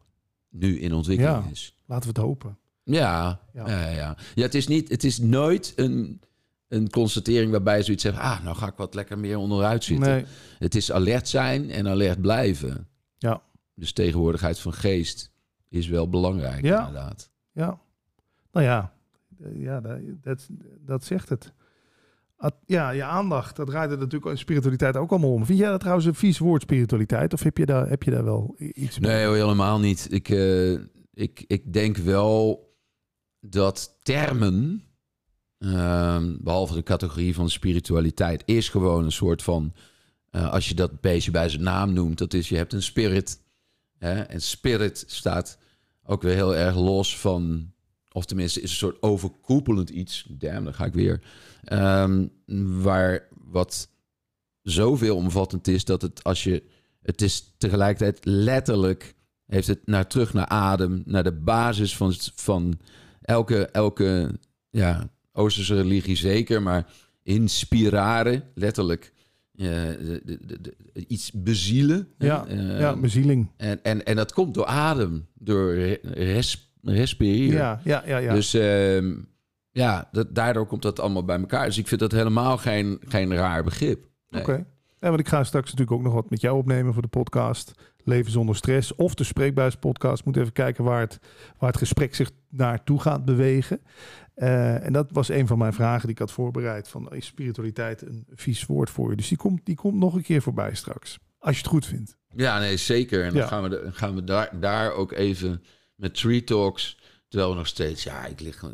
[0.48, 1.50] nu in ontwikkeling Ja.
[1.50, 1.74] is.
[1.86, 2.58] Laten we het hopen.
[2.82, 3.66] Ja, Ja.
[3.90, 4.16] ja.
[4.34, 6.20] Ja, het, is niet, het is nooit een,
[6.68, 8.18] een constatering waarbij je zoiets zegt...
[8.18, 10.08] ah, nou ga ik wat lekker meer onderuit zitten.
[10.10, 10.24] Nee.
[10.58, 12.88] Het is alert zijn en alert blijven.
[13.18, 13.42] Ja.
[13.74, 15.30] Dus tegenwoordigheid van geest
[15.68, 16.78] is wel belangrijk, Ja.
[16.86, 17.30] inderdaad.
[17.52, 17.78] Ja,
[18.52, 18.92] nou ja,
[19.42, 19.80] eh, ja
[20.20, 20.48] dat,
[20.80, 21.52] dat zegt het.
[22.66, 25.46] Ja, je aandacht, dat draait er natuurlijk in spiritualiteit ook allemaal om.
[25.46, 27.32] Vind jij dat trouwens een vies woord, spiritualiteit?
[27.32, 29.10] Of heb je daar, heb je daar wel iets mee?
[29.10, 30.06] Nee, helemaal niet.
[30.10, 30.72] Ik, eh,
[31.14, 32.68] ik, ik denk wel
[33.40, 34.84] dat termen,
[35.58, 39.72] ehm, behalve de categorie van spiritualiteit, is gewoon een soort van,
[40.30, 43.40] eh, als je dat beestje bij zijn naam noemt, dat is je hebt een spirit.
[43.98, 44.20] Hè?
[44.20, 45.58] En spirit staat
[46.04, 47.72] ook weer heel erg los van,
[48.16, 50.26] of tenminste is een soort overkoepelend iets.
[50.28, 51.20] Damn, dan ga ik weer.
[51.64, 52.26] Ehm,
[52.82, 53.88] waar wat
[54.62, 56.62] zoveel omvattend is dat het als je
[57.02, 59.14] het is tegelijkertijd letterlijk
[59.46, 62.78] heeft het naar terug naar adem, naar de basis van, van
[63.20, 64.38] elke, elke
[64.70, 66.92] ja, Oosterse religie zeker, maar
[67.22, 69.12] inspiraren, letterlijk
[69.56, 72.08] eh, de, de, de- iets bezielen.
[72.18, 73.48] Ja, Eh, ja, bezieling.
[73.56, 77.56] en, en, en dat komt door adem, door re- res, respireren.
[77.56, 78.16] Ja, ja, ja.
[78.18, 78.34] ja.
[78.34, 79.14] Dus ehm,
[79.70, 81.66] ja, dat, daardoor komt dat allemaal bij elkaar.
[81.66, 84.06] Dus ik vind dat helemaal geen, geen raar begrip.
[84.28, 84.42] Nee.
[84.42, 84.66] Oké.
[85.00, 87.72] Ja, want ik ga straks natuurlijk ook nog wat met jou opnemen voor de podcast.
[88.04, 88.94] Leven zonder stress.
[88.94, 90.24] Of de Spreekbuis-podcast.
[90.24, 91.18] Moet even kijken waar het,
[91.58, 93.80] waar het gesprek zich naartoe gaat bewegen.
[94.36, 96.88] Uh, en dat was een van mijn vragen die ik had voorbereid.
[96.88, 99.16] Van, is spiritualiteit een vies woord voor je?
[99.16, 101.18] Dus die komt, die komt nog een keer voorbij straks.
[101.38, 102.16] Als je het goed vindt.
[102.28, 103.24] Ja, nee, zeker.
[103.24, 105.62] En dan gaan we, gaan we daar, daar ook even
[105.94, 107.02] met Tree Talks...
[107.28, 108.64] Terwijl we nog steeds, ja, ik lig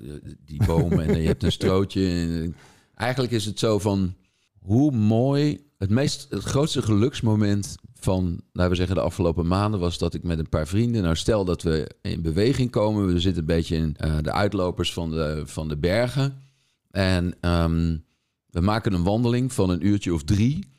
[0.44, 2.08] die bomen en je hebt een strootje.
[2.08, 2.56] En,
[2.94, 4.14] eigenlijk is het zo van
[4.58, 9.98] hoe mooi het, meest, het grootste geluksmoment van, laten we zeggen, de afgelopen maanden was
[9.98, 13.40] dat ik met een paar vrienden, nou stel dat we in beweging komen, we zitten
[13.40, 16.42] een beetje in uh, de uitlopers van de, van de bergen.
[16.90, 18.04] En um,
[18.46, 20.72] we maken een wandeling van een uurtje of drie.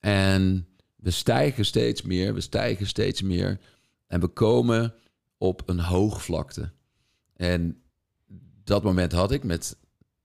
[0.00, 0.66] En
[0.96, 3.60] we stijgen steeds meer, we stijgen steeds meer.
[4.06, 4.94] En we komen
[5.42, 6.70] op een hoogvlakte.
[7.36, 7.82] En
[8.64, 9.76] dat moment had ik met,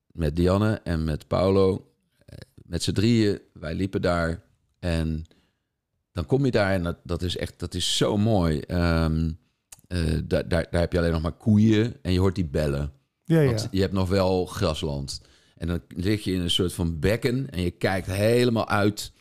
[0.06, 1.88] met Dianne en met Paulo
[2.68, 4.42] met z'n drieën, wij liepen daar
[4.78, 5.24] en
[6.12, 8.62] dan kom je daar en dat, dat is echt, dat is zo mooi.
[8.68, 9.38] Um,
[9.88, 12.92] uh, daar, daar, daar heb je alleen nog maar koeien en je hoort die bellen.
[13.24, 13.68] Ja, ja.
[13.70, 15.20] je hebt nog wel grasland.
[15.56, 19.12] En dan lig je in een soort van bekken en je kijkt helemaal uit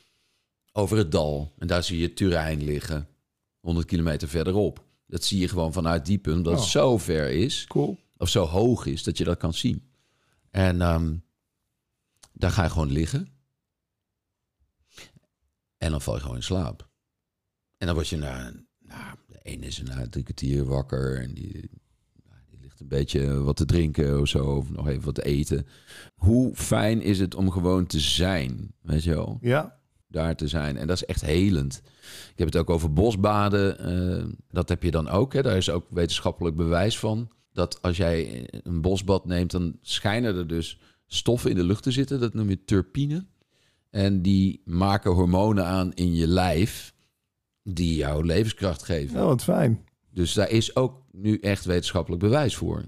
[0.71, 1.53] over het dal.
[1.57, 3.07] En daar zie je Turijn liggen,
[3.59, 4.85] 100 kilometer verderop.
[5.07, 6.69] Dat zie je gewoon vanuit die punt, dat het oh.
[6.69, 7.65] zo ver is.
[7.67, 7.97] Cool.
[8.17, 9.91] Of zo hoog is, dat je dat kan zien.
[10.49, 11.23] En um,
[12.33, 13.27] daar ga je gewoon liggen.
[15.77, 16.89] En dan val je gewoon in slaap.
[17.77, 21.69] En dan word je na, nou, de ene is na drie kwartier wakker en die,
[22.49, 25.67] die ligt een beetje wat te drinken of zo, of nog even wat te eten.
[26.15, 29.37] Hoe fijn is het om gewoon te zijn, weet je wel?
[29.41, 29.76] Ja.
[30.07, 30.77] Daar te zijn.
[30.77, 31.81] En dat is echt helend.
[32.31, 33.93] Ik heb het ook over bosbaden.
[33.93, 35.33] Uh, dat heb je dan ook.
[35.33, 35.41] Hè.
[35.41, 37.29] Daar is ook wetenschappelijk bewijs van.
[37.53, 41.91] Dat als jij een bosbad neemt, dan schijnen er dus stoffen in de lucht te
[41.91, 42.19] zitten.
[42.19, 43.25] Dat noem je terpine.
[43.89, 46.93] En die maken hormonen aan in je lijf
[47.63, 49.19] die jouw levenskracht geven.
[49.19, 49.85] Oh, wat fijn.
[50.09, 52.85] Dus daar is ook nu echt wetenschappelijk bewijs voor.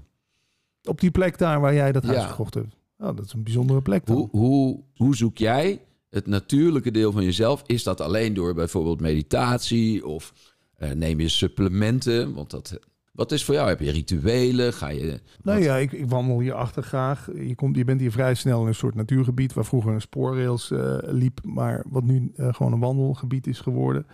[0.82, 2.76] Op die plek daar waar jij dat huis gekocht hebt.
[2.98, 4.16] Oh, dat is een bijzondere plek dan.
[4.16, 5.80] Hoe, hoe, hoe zoek jij
[6.10, 7.62] het natuurlijke deel van jezelf?
[7.66, 10.32] Is dat alleen door bijvoorbeeld meditatie of
[10.78, 12.34] uh, neem je supplementen?
[12.34, 12.78] Want dat
[13.12, 13.68] wat is voor jou?
[13.68, 14.72] Heb je rituelen?
[14.72, 15.20] Ga je.
[15.42, 17.28] Nou ja, ik, ik wandel hier achter graag.
[17.34, 20.70] Je, komt, je bent hier vrij snel in een soort natuurgebied waar vroeger een spoorrails
[20.70, 24.06] uh, liep, maar wat nu uh, gewoon een wandelgebied is geworden.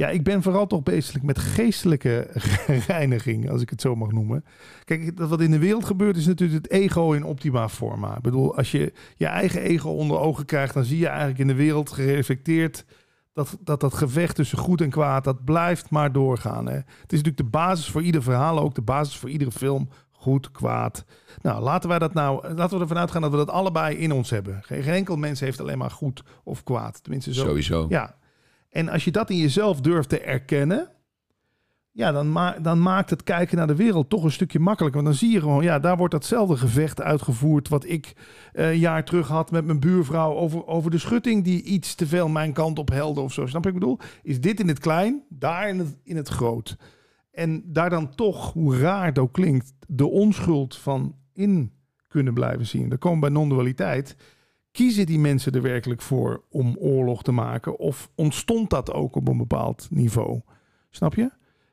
[0.00, 2.30] Ja, ik ben vooral toch bezig met geestelijke
[2.86, 4.44] reiniging, als ik het zo mag noemen.
[4.84, 8.16] Kijk, dat wat in de wereld gebeurt is natuurlijk het ego in optima forma.
[8.16, 11.46] Ik bedoel, als je je eigen ego onder ogen krijgt, dan zie je eigenlijk in
[11.46, 12.84] de wereld gereflecteerd
[13.32, 16.66] dat, dat dat gevecht tussen goed en kwaad, dat blijft maar doorgaan.
[16.66, 16.74] Hè.
[16.74, 19.88] Het is natuurlijk de basis voor ieder verhaal, ook de basis voor iedere film.
[20.10, 21.04] Goed, kwaad.
[21.42, 24.30] Nou, laten wij dat nou, laten we ervan uitgaan dat we dat allebei in ons
[24.30, 24.62] hebben.
[24.62, 27.02] Geen, geen enkel mens heeft alleen maar goed of kwaad.
[27.02, 27.44] Tenminste, zo.
[27.44, 27.86] Sowieso.
[27.88, 28.18] Ja.
[28.70, 30.90] En als je dat in jezelf durft te erkennen,
[31.92, 35.02] ja, dan, dan maakt het kijken naar de wereld toch een stukje makkelijker.
[35.02, 37.68] Want dan zie je gewoon, ja, daar wordt datzelfde gevecht uitgevoerd.
[37.68, 38.12] wat ik
[38.52, 40.34] uh, een jaar terug had met mijn buurvrouw.
[40.34, 43.46] Over, over de schutting die iets te veel mijn kant op helde of zo.
[43.46, 43.98] Snap je ik bedoel?
[44.22, 46.76] Is dit in het klein, daar in het, in het groot.
[47.32, 51.72] En daar dan toch, hoe raar het ook klinkt, de onschuld van in
[52.08, 52.88] kunnen blijven zien.
[52.88, 54.16] Dan komen bij non-dualiteit.
[54.72, 57.78] Kiezen die mensen er werkelijk voor om oorlog te maken?
[57.78, 60.40] Of ontstond dat ook op een bepaald niveau?
[60.90, 61.30] Snap je?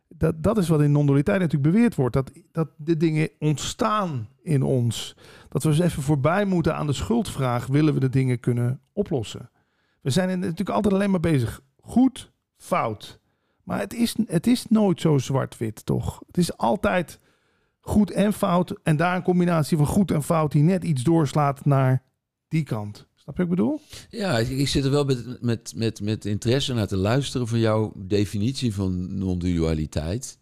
[0.07, 2.13] dat, dat is wat in non-dualiteit natuurlijk beweerd wordt.
[2.13, 5.15] Dat, dat de dingen ontstaan in ons.
[5.49, 7.67] Dat we eens even voorbij moeten aan de schuldvraag.
[7.67, 9.49] Willen we de dingen kunnen oplossen?
[10.01, 11.61] We zijn natuurlijk altijd alleen maar bezig.
[11.81, 13.19] Goed, fout.
[13.63, 16.23] Maar het is, het is nooit zo zwart-wit, toch?
[16.27, 17.19] Het is altijd
[17.79, 18.79] goed en fout.
[18.83, 22.03] En daar een combinatie van goed en fout die net iets doorslaat naar
[22.47, 23.07] die kant.
[23.15, 23.81] Snap je wat ik bedoel?
[24.09, 27.93] Ja, ik, zit er wel met, met, met, met interesse naar te luisteren van jouw
[27.95, 30.37] definitie van non-dualiteit.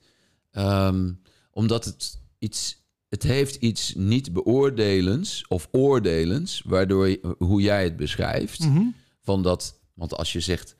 [0.52, 1.14] Ehm,
[1.52, 2.84] omdat het iets.
[3.10, 8.60] Het heeft iets niet beoordelens of oordelens, waardoor je, hoe jij het beschrijft.
[8.60, 8.84] Mhm.
[9.22, 10.76] Van dat, want als je zegt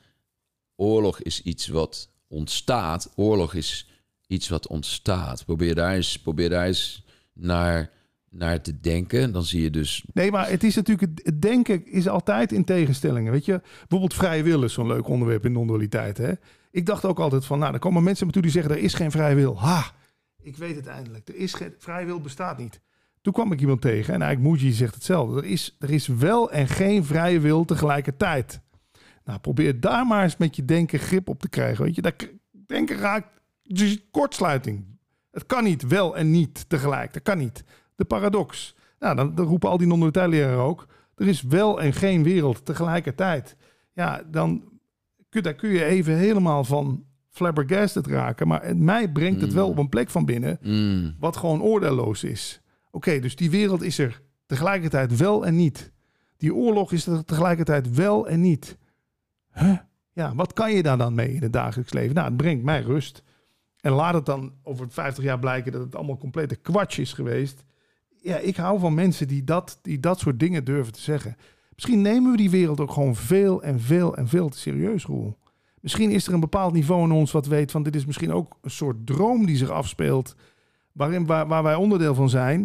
[0.76, 3.90] oorlog is iets wat ontstaat, oorlog is
[4.28, 5.46] iets wat ontstaat.
[5.46, 7.04] Probeer daar eens, probeer daar eens
[7.34, 7.92] naar
[8.38, 9.32] naar te denken.
[9.32, 10.06] Dan zie je dus.
[10.14, 11.20] Nee, maar het is natuurlijk.
[11.24, 13.32] Het denken is altijd in tegenstellingen.
[13.32, 16.38] Weet je, bijvoorbeeld vrije wil is zo'n leuk onderwerp in non-dualiteit.
[16.72, 17.60] Ik dacht ook altijd van.
[17.60, 19.60] Nou, er komen mensen me toe die zeggen: er is geen vrije wil.
[19.60, 19.92] Ha,
[20.42, 21.28] ik weet het eindelijk.
[21.28, 22.82] Er is geen vrije bestaat niet.
[23.22, 25.38] Toen kwam ik iemand tegen en eigenlijk Muji zegt hetzelfde.
[25.38, 28.62] Er is, er is wel en geen vrije wil tegelijkertijd.
[29.24, 31.84] Nou, probeer daar maar eens met je denken grip op te krijgen.
[31.84, 32.14] Weet je,
[32.68, 34.86] denken raakt dus kortsluiting.
[35.32, 37.14] Het kan niet wel en niet tegelijk.
[37.14, 37.64] Dat kan niet
[37.96, 38.76] de paradox.
[39.00, 40.88] Nou, dan, dan roepen al die non-dualiteit ook.
[41.16, 43.56] Er is wel en geen wereld tegelijkertijd.
[43.94, 44.64] Ja, dan
[45.30, 48.48] kun- daar kun je even helemaal van flabbergasted raken.
[48.48, 49.72] Maar mij brengt het wel Mm.
[49.72, 51.16] op een plek van binnen Mm.
[51.20, 52.62] wat gewoon oordeelloos is.
[52.92, 55.92] Oké, dus die wereld is er tegelijkertijd wel en niet.
[56.38, 58.78] Die oorlog is er tegelijkertijd wel en niet.
[59.54, 59.78] Huh?
[60.14, 62.16] Ja, wat kan je daar dan mee in het dagelijks leven?
[62.16, 63.24] Nou, het brengt mij rust.
[63.80, 67.64] En laat het dan over 50 jaar blijken dat het allemaal complete kwatsch is geweest.
[68.26, 71.36] Ja, ik hou van mensen die dat, die dat soort dingen durven te zeggen.
[71.76, 75.38] Misschien nemen we die wereld ook gewoon veel en veel en veel te serieus, Roel.
[75.82, 78.58] Misschien is er een bepaald niveau in ons wat weet van dit is misschien ook
[78.62, 80.36] een soort droom die zich afspeelt.
[80.92, 82.60] Waarin, waar, waar wij onderdeel van zijn.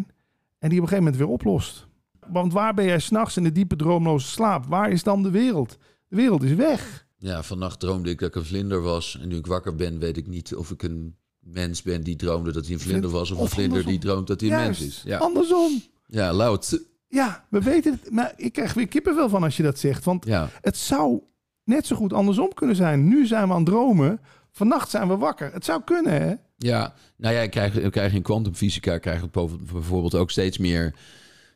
[0.58, 1.86] En die op een gegeven moment weer oplost.
[2.26, 4.66] Want waar ben jij s'nachts in de diepe droomloze slaap?
[4.66, 5.78] Waar is dan de wereld?
[6.08, 7.06] De wereld is weg.
[7.18, 9.18] Ja, vannacht droomde ik dat ik een vlinder was.
[9.20, 12.53] En nu ik wakker ben, weet ik niet of ik een mens ben die droomde
[12.53, 13.30] dat hij een vlinder was.
[13.30, 15.03] Of, Of een vlinder die droomt dat hij een mens is.
[15.05, 15.82] Ja, Andersom.
[16.07, 16.84] ja Laut.
[17.09, 18.11] Ja, we weten het.
[18.12, 20.05] Maar ik krijg weer kippenvel van als je dat zegt.
[20.05, 20.49] Want Ja.
[20.61, 21.20] het zou
[21.64, 23.09] net zo goed andersom kunnen zijn.
[23.09, 24.20] Nu zijn we aan het dromen.
[24.53, 25.53] Vannacht zijn we wakker.
[25.53, 26.34] Het zou kunnen, hè?
[26.57, 30.95] Ja, nou ja, ik krijg, krijgen in kwantumfysica krijgen we boven- bijvoorbeeld ook steeds meer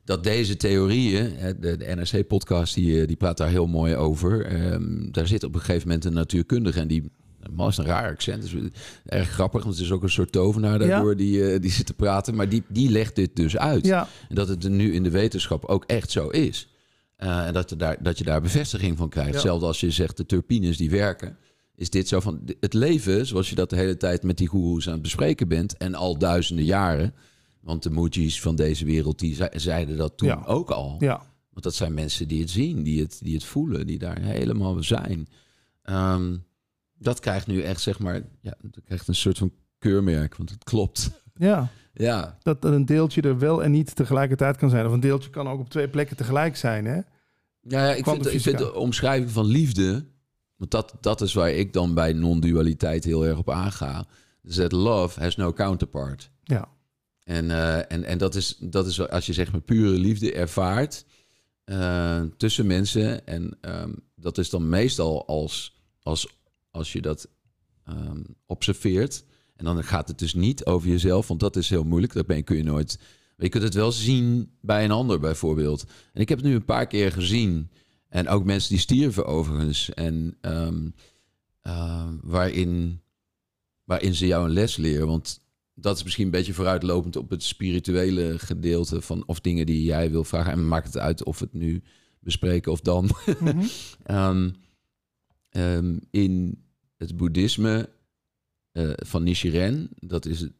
[0.04, 4.46] dat deze theorieën, de, de NRC-podcast die, eh, die praat daar heel mooi over.
[4.46, 7.10] Ehm, daar zit op een gegeven moment een natuurkundige en die
[7.52, 8.54] man is een raar accent, is
[9.04, 11.94] erg grappig, want het is ook een soort tovenaar daardoor die, eh, die zit te
[11.94, 13.86] praten, maar die, die legt dit dus uit.
[13.86, 14.08] Ja.
[14.28, 16.68] En dat het er nu in de wetenschap ook echt zo is.
[17.16, 19.28] Eh, en dat, er daar, dat je daar bevestiging van krijgt.
[19.30, 19.34] Ja.
[19.36, 21.36] Hetzelfde als je zegt de turbines die werken.
[21.76, 24.86] Is dit zo van het leven, zoals je dat de hele tijd met die goeroes
[24.86, 25.76] aan het bespreken bent.
[25.76, 27.14] En al duizenden jaren.
[27.60, 30.96] Want de Mujis van deze wereld die ze- zeiden dat toen ook al.
[30.98, 31.16] Ja.
[31.50, 34.82] Want dat zijn mensen die het zien, die het, die het voelen, die daar helemaal
[34.82, 35.28] zijn.
[35.82, 36.36] Ehm,
[36.98, 40.64] dat krijgt nu echt, zeg maar, ja, dat krijgt een soort van keurmerk, want het
[40.64, 41.10] klopt.
[41.34, 41.68] Ja.
[41.96, 44.86] Ja, Dat dat een deeltje er wel en niet tegelijkertijd kan zijn.
[44.86, 46.94] Of een deeltje kan ook op twee plekken tegelijk zijn, hè?
[46.94, 50.04] Ja, ja ik, vind, ik vind de omschrijving van liefde...
[50.56, 54.04] want dat, dat is waar ik dan bij non-dualiteit heel erg op aanga...
[54.42, 56.30] is that love has no counterpart.
[56.42, 56.68] Ja.
[57.24, 61.04] En, eh, en, en dat, is, dat is als je zeg maar pure liefde ervaart...
[61.64, 63.26] eh, tussen mensen.
[63.26, 66.28] En ehm, dat is dan meestal als, als,
[66.74, 67.28] als je dat
[67.84, 69.24] ehm, observeert...
[69.56, 71.28] en dan gaat het dus niet over jezelf...
[71.28, 72.98] want dat is heel moeilijk, dat ben, kun je nooit...
[73.36, 75.84] Maar je kunt het wel zien bij een ander bijvoorbeeld.
[76.12, 77.70] En ik heb het nu een paar keer gezien.
[78.08, 79.94] En ook mensen die stierven overigens.
[79.94, 80.88] En ehm,
[81.60, 83.00] eh, waarin,
[83.84, 85.06] waarin ze jou een les leren.
[85.06, 85.40] Want
[85.74, 90.10] dat is misschien een beetje vooruitlopend op het spirituele gedeelte van of dingen die jij
[90.10, 90.52] wil vragen.
[90.52, 91.82] En maakt het uit of we het nu
[92.20, 93.10] bespreken of dan.
[93.40, 93.64] Mhm.
[94.02, 94.50] Ehm,
[95.50, 96.63] ehm, in
[96.96, 97.90] het boeddhisme
[98.72, 100.52] eh, van Nichiren, dat is het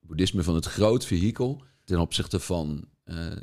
[0.00, 3.36] boeddhisme van het groot vehikel ten opzichte van eh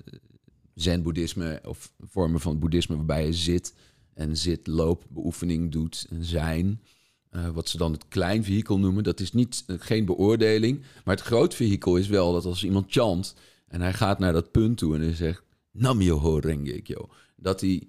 [0.74, 3.74] zen-boeddhisme of vormen van boeddhisme waarbij je zit
[4.14, 6.82] en zit, loop, beoefening doet en zijn.
[7.30, 9.04] Eh, wat ze dan het klein vehikel noemen.
[9.04, 10.82] Dat is niet, geen beoordeling.
[11.06, 13.36] Maar het groot vehikel is wel dat als iemand chant
[13.68, 17.10] en hij gaat naar dat punt toe en hij zegt Nam Yoho Rengekyo.
[17.36, 17.88] Dat hij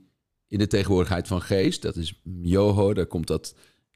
[0.48, 3.54] in de tegenwoordigheid van geest, dat is Yoho, daar komt dat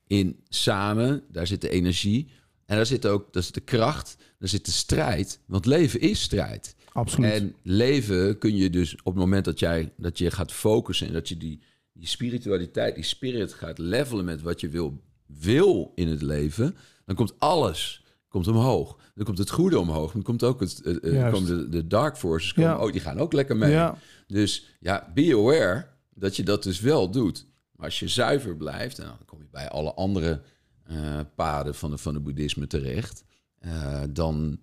[0.09, 1.23] in samen.
[1.33, 2.31] Daar zit de energie.
[2.67, 5.41] En daar zit ook daar zit de kracht, daar zit de strijd.
[5.47, 6.77] Want leven is strijd.
[6.93, 7.33] Absoluut.
[7.33, 11.13] En leven kun je dus op het moment dat jij dat je gaat focussen en
[11.13, 16.09] dat je die, die spiritualiteit, die spirit gaat levelen met wat je wil, wil in
[16.09, 18.97] het leven, dan komt alles komt omhoog.
[19.15, 20.13] Dan komt het goede omhoog.
[20.13, 22.53] Dan komt ook het, komen de, de dark forces.
[22.53, 22.79] Komen, Ja.
[22.79, 23.71] Oh, die gaan ook lekker mee.
[23.71, 23.99] Ja.
[24.27, 27.47] Dus ja, be aware dat je dat dus wel doet.
[27.79, 30.43] Maar als je zuiver blijft, en dan kom je bij alle andere
[30.85, 33.25] eh, paden van de, van de boeddhisme terecht,
[33.59, 34.59] eh, dan,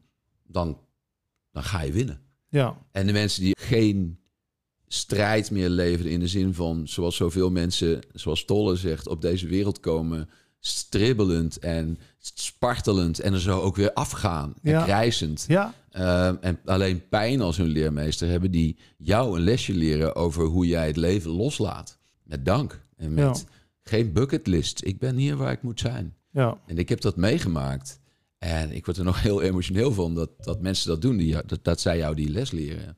[0.47, 0.79] dan,
[1.51, 2.21] dan ga je winnen.
[2.49, 2.77] Ja.
[2.91, 4.19] En de mensen die geen
[4.87, 9.47] strijd meer leveren in de zin van, zoals zoveel mensen, zoals Tolle zegt, op deze
[9.47, 14.83] wereld komen, stribbelend en spartelend en er zo ook weer afgaan en Ja.
[14.83, 15.45] krijzend.
[15.47, 15.73] Ja.
[15.89, 20.67] Ehm, en alleen pijn als hun leermeester hebben die jou een lesje leren over hoe
[20.67, 21.97] jij het leven loslaat.
[22.23, 23.45] Met dank en met
[23.83, 24.85] geen bucketlist.
[24.85, 26.15] Ik ben hier waar ik moet zijn.
[26.31, 26.57] Ja.
[26.65, 27.99] En ik heb dat meegemaakt.
[28.37, 31.59] En ik word er nog heel emotioneel van dat, dat mensen dat doen, die, dat,
[31.61, 32.97] dat zij jou die les leren.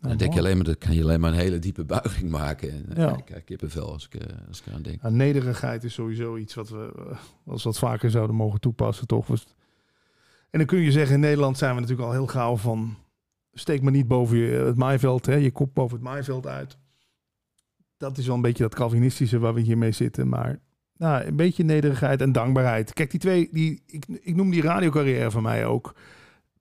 [0.00, 2.30] En dan denk je alleen maar, dat kan je alleen maar een hele diepe buiging
[2.30, 2.70] maken.
[2.70, 2.94] En Ja.
[2.94, 5.02] krijg ik krijg kippenvel als ik, eh, als ik eraan denk.
[5.02, 9.28] Ja, nederigheid is sowieso iets wat we eh, als wat vaker zouden mogen toepassen, toch?
[10.50, 12.96] En dan kun je zeggen, in Nederland zijn we natuurlijk al heel gauw van...
[13.52, 16.78] steek maar niet boven je, het maaiveld, hè, je kop boven het maaiveld uit.
[17.96, 20.28] Dat is wel een beetje dat Calvinistische waar we hiermee zitten.
[20.28, 20.58] Maar
[20.98, 22.92] nou, een beetje nederigheid en dankbaarheid.
[22.92, 25.94] Kijk, die twee, die, ik, ik noem die radiocarrière van mij ook...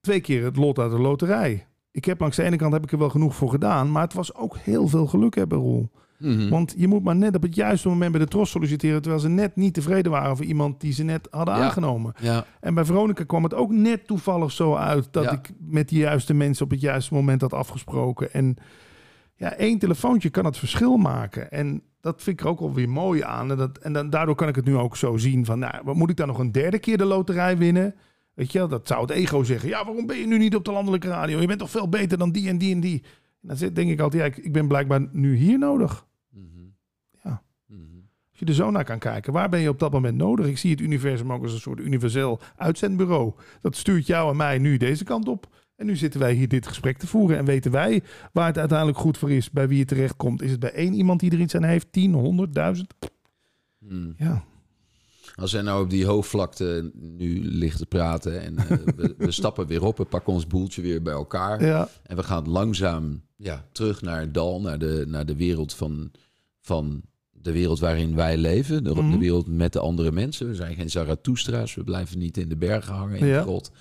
[0.02, 1.66] twee keer het lot uit de loterij.
[1.92, 3.92] Ik heb langs de ene kant heb ik er wel genoeg voor gedaan...
[3.92, 5.90] maar het was ook heel veel geluk hebben, Roel.
[6.20, 6.50] Mhm.
[6.50, 9.02] Want je moet maar net op het juiste moment bij de Tros solliciteren...
[9.02, 11.62] terwijl ze net niet tevreden waren over iemand die ze net hadden Ja.
[11.64, 12.14] aangenomen.
[12.20, 15.08] Ja, En bij Veronica kwam het ook net toevallig zo uit...
[15.12, 15.32] dat Ja.
[15.32, 18.34] ik met de juiste mensen op het juiste moment had afgesproken.
[18.34, 18.56] En
[19.36, 21.52] ja, één telefoontje kan het verschil maken.
[21.52, 23.52] En dat vind ik er ook alweer mooi aan.
[23.52, 25.60] En, dat, en dan, daardoor kan ik het nu ook zo zien van...
[25.60, 27.96] nou, wat moet ik dan nog een derde keer de loterij winnen?
[28.34, 29.70] Weet je, wel, dat zou het ego zeggen.
[29.70, 31.40] Ja, waarom ben je nu niet op de landelijke radio?
[31.40, 33.04] Je bent toch veel beter dan die en die en die?
[33.42, 36.06] En dan denk ik altijd, ja, ik, ik ben blijkbaar nu hier nodig.
[36.30, 36.46] Mhm.
[37.24, 37.44] Ja.
[37.68, 37.80] Mhm.
[38.30, 40.48] Als je er zo naar kan kijken, waar ben je op dat moment nodig?
[40.48, 43.34] Ik zie het universum ook als een soort universeel uitzendbureau.
[43.62, 45.48] Dat stuurt jou en mij nu deze kant op.
[45.76, 47.38] En nu zitten wij hier dit gesprek te voeren.
[47.38, 48.04] En weten wij
[48.34, 50.42] waar het uiteindelijk goed voor is, bij wie het terecht komt.
[50.42, 51.88] Is het bij één iemand die er iets aan heeft?
[51.92, 52.94] 10, 100, 1000?
[53.80, 54.12] Mhm.
[54.18, 54.44] Ja.
[55.36, 59.68] Als wij nou op die hoogvlakte nu liggen te praten en eh, we, we stappen
[59.68, 61.90] weer op, we pakken ons boeltje weer bij elkaar ja.
[62.04, 66.12] en we gaan langzaam ja, terug naar het dal, naar de, naar de wereld van,
[66.62, 67.02] van
[67.32, 69.12] de wereld waarin wij leven, de, Mhm.
[69.12, 70.48] de wereld met de andere mensen.
[70.48, 73.38] We zijn geen Zarathustra's, we blijven niet in de bergen hangen in Ja.
[73.38, 73.72] de grot.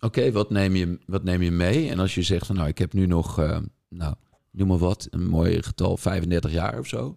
[0.00, 1.90] Oké, wat, neem je, wat neem je mee?
[1.90, 4.14] En als je zegt van nou, ik heb nu nog, eh, nou,
[4.50, 7.16] noem maar wat, een mooi getal, 35 jaar of zo.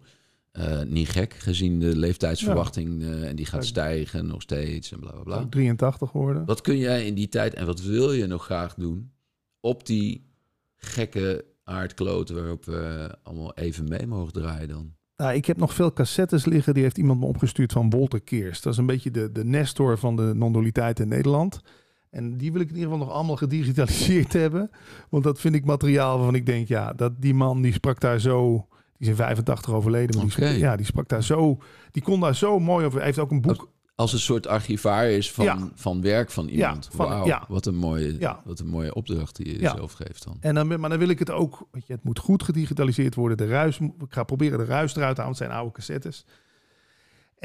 [0.52, 3.68] Eh, niet gek, gezien de leeftijdsverwachting eh, en die gaat Ja.
[3.68, 5.38] stijgen nog steeds en bla bla bla.
[5.38, 6.44] Ook 83 geworden.
[6.44, 9.12] Wat kun jij in die tijd en wat wil je nog graag doen
[9.60, 10.26] op die
[10.76, 14.94] gekke aardkloten waarop we allemaal even mee mogen draaien dan?
[15.16, 16.74] Nou, ik heb nog veel cassettes liggen.
[16.74, 18.60] Die heeft iemand me opgestuurd van Walter Keers.
[18.62, 21.60] Dat is een beetje de, de Nestor van de non-dualiteit in Nederland.
[22.14, 24.70] En die wil ik in ieder geval nog allemaal gedigitaliseerd hebben.
[25.08, 28.20] Want dat vind ik materiaal waarvan ik denk, ja, dat die man die sprak daar
[28.20, 28.66] zo.
[28.98, 30.16] Die is in 85 overleden.
[30.16, 31.58] Maar die, ja, die sprak daar zo.
[31.90, 32.96] Die kon daar zo mooi over.
[32.98, 33.72] Hij heeft ook een boek.
[33.96, 35.58] Als een soort archivaar is van, Ja.
[35.74, 36.88] van werk van iemand.
[36.92, 37.44] van- Wauw, ja.
[37.48, 38.40] wat, een mooie, Ja.
[38.44, 40.36] wat een mooie opdracht die je zelf geeft dan.
[40.40, 41.66] En dan, maar dan wil ik het ook.
[41.70, 43.36] Weet je, het moet goed gedigitaliseerd worden.
[43.36, 45.36] De ruis, ik ga proberen de ruis eruit te halen.
[45.38, 46.24] Het zijn oude cassettes.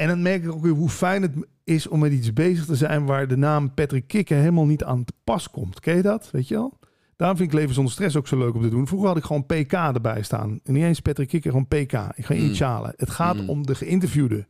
[0.00, 1.32] En dan merk ik ook weer hoe fijn het
[1.64, 5.04] is om met iets bezig te zijn waar de naam Patrick Kikker helemaal niet aan
[5.04, 5.80] te pas komt.
[5.80, 6.30] Ken je dat?
[6.30, 6.78] Weet je wel?
[7.16, 8.86] Daarom vind ik Leven zonder stress ook zo leuk om te doen.
[8.86, 10.60] Vroeger had ik gewoon PK erbij staan.
[10.64, 11.92] En niet eens Patrick Kikker, gewoon PK.
[12.14, 12.40] Ik ga Mm.
[12.40, 12.92] initialen.
[12.96, 13.48] Het gaat Mm.
[13.48, 14.46] om de geïnterviewde.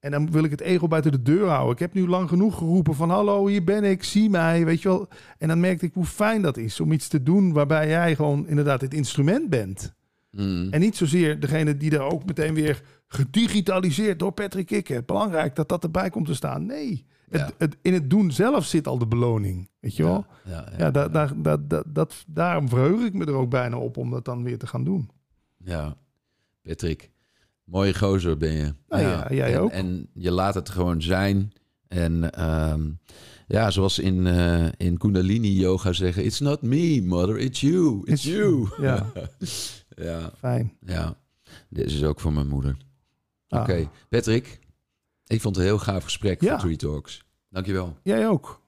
[0.00, 1.72] En dan wil ik het ego buiten de deur houden.
[1.72, 4.88] Ik heb nu lang genoeg geroepen van hallo, hier ben ik, zie mij, weet je
[4.88, 5.08] wel.
[5.38, 8.48] En dan merkte ik hoe fijn dat is om iets te doen waarbij jij gewoon
[8.48, 9.94] inderdaad het instrument bent.
[10.36, 10.68] Mm.
[10.70, 15.04] En niet zozeer degene die daar ook meteen weer gedigitaliseerd door Patrick Kikker.
[15.04, 16.66] Belangrijk dat dat erbij komt te staan.
[16.66, 17.38] Nee, Ja.
[17.38, 19.70] het, het, in het doen zelf zit al de beloning.
[19.80, 20.26] Weet je wel?
[20.44, 21.10] Ja, ja, Ja, daar,
[21.42, 24.66] daar, dat, daarom verheug ik me er ook bijna op om dat dan weer te
[24.66, 25.10] gaan doen.
[25.64, 25.96] Ja,
[26.62, 27.10] Patrick,
[27.64, 28.74] mooie gozer ben je.
[28.88, 29.70] Nou ja, jij en, ook.
[29.70, 31.52] En je laat het gewoon zijn.
[31.88, 32.90] En ehm,
[33.46, 38.10] ja, zoals in, eh, in Kundalini yoga zeggen, it's not me, mother, it's you, it's,
[38.10, 38.68] It's you.
[38.80, 39.12] Ja,
[39.96, 40.76] ja, fijn.
[40.86, 41.16] ja.
[41.68, 42.76] Dit is ook voor mijn moeder.
[43.48, 43.60] Ah.
[43.60, 44.58] Oké, Patrick,
[45.26, 46.50] ik vond het een heel gaaf gesprek Ja.
[46.50, 47.24] voor Tree Talks.
[47.48, 47.98] Dankjewel.
[48.02, 48.61] Jij ook.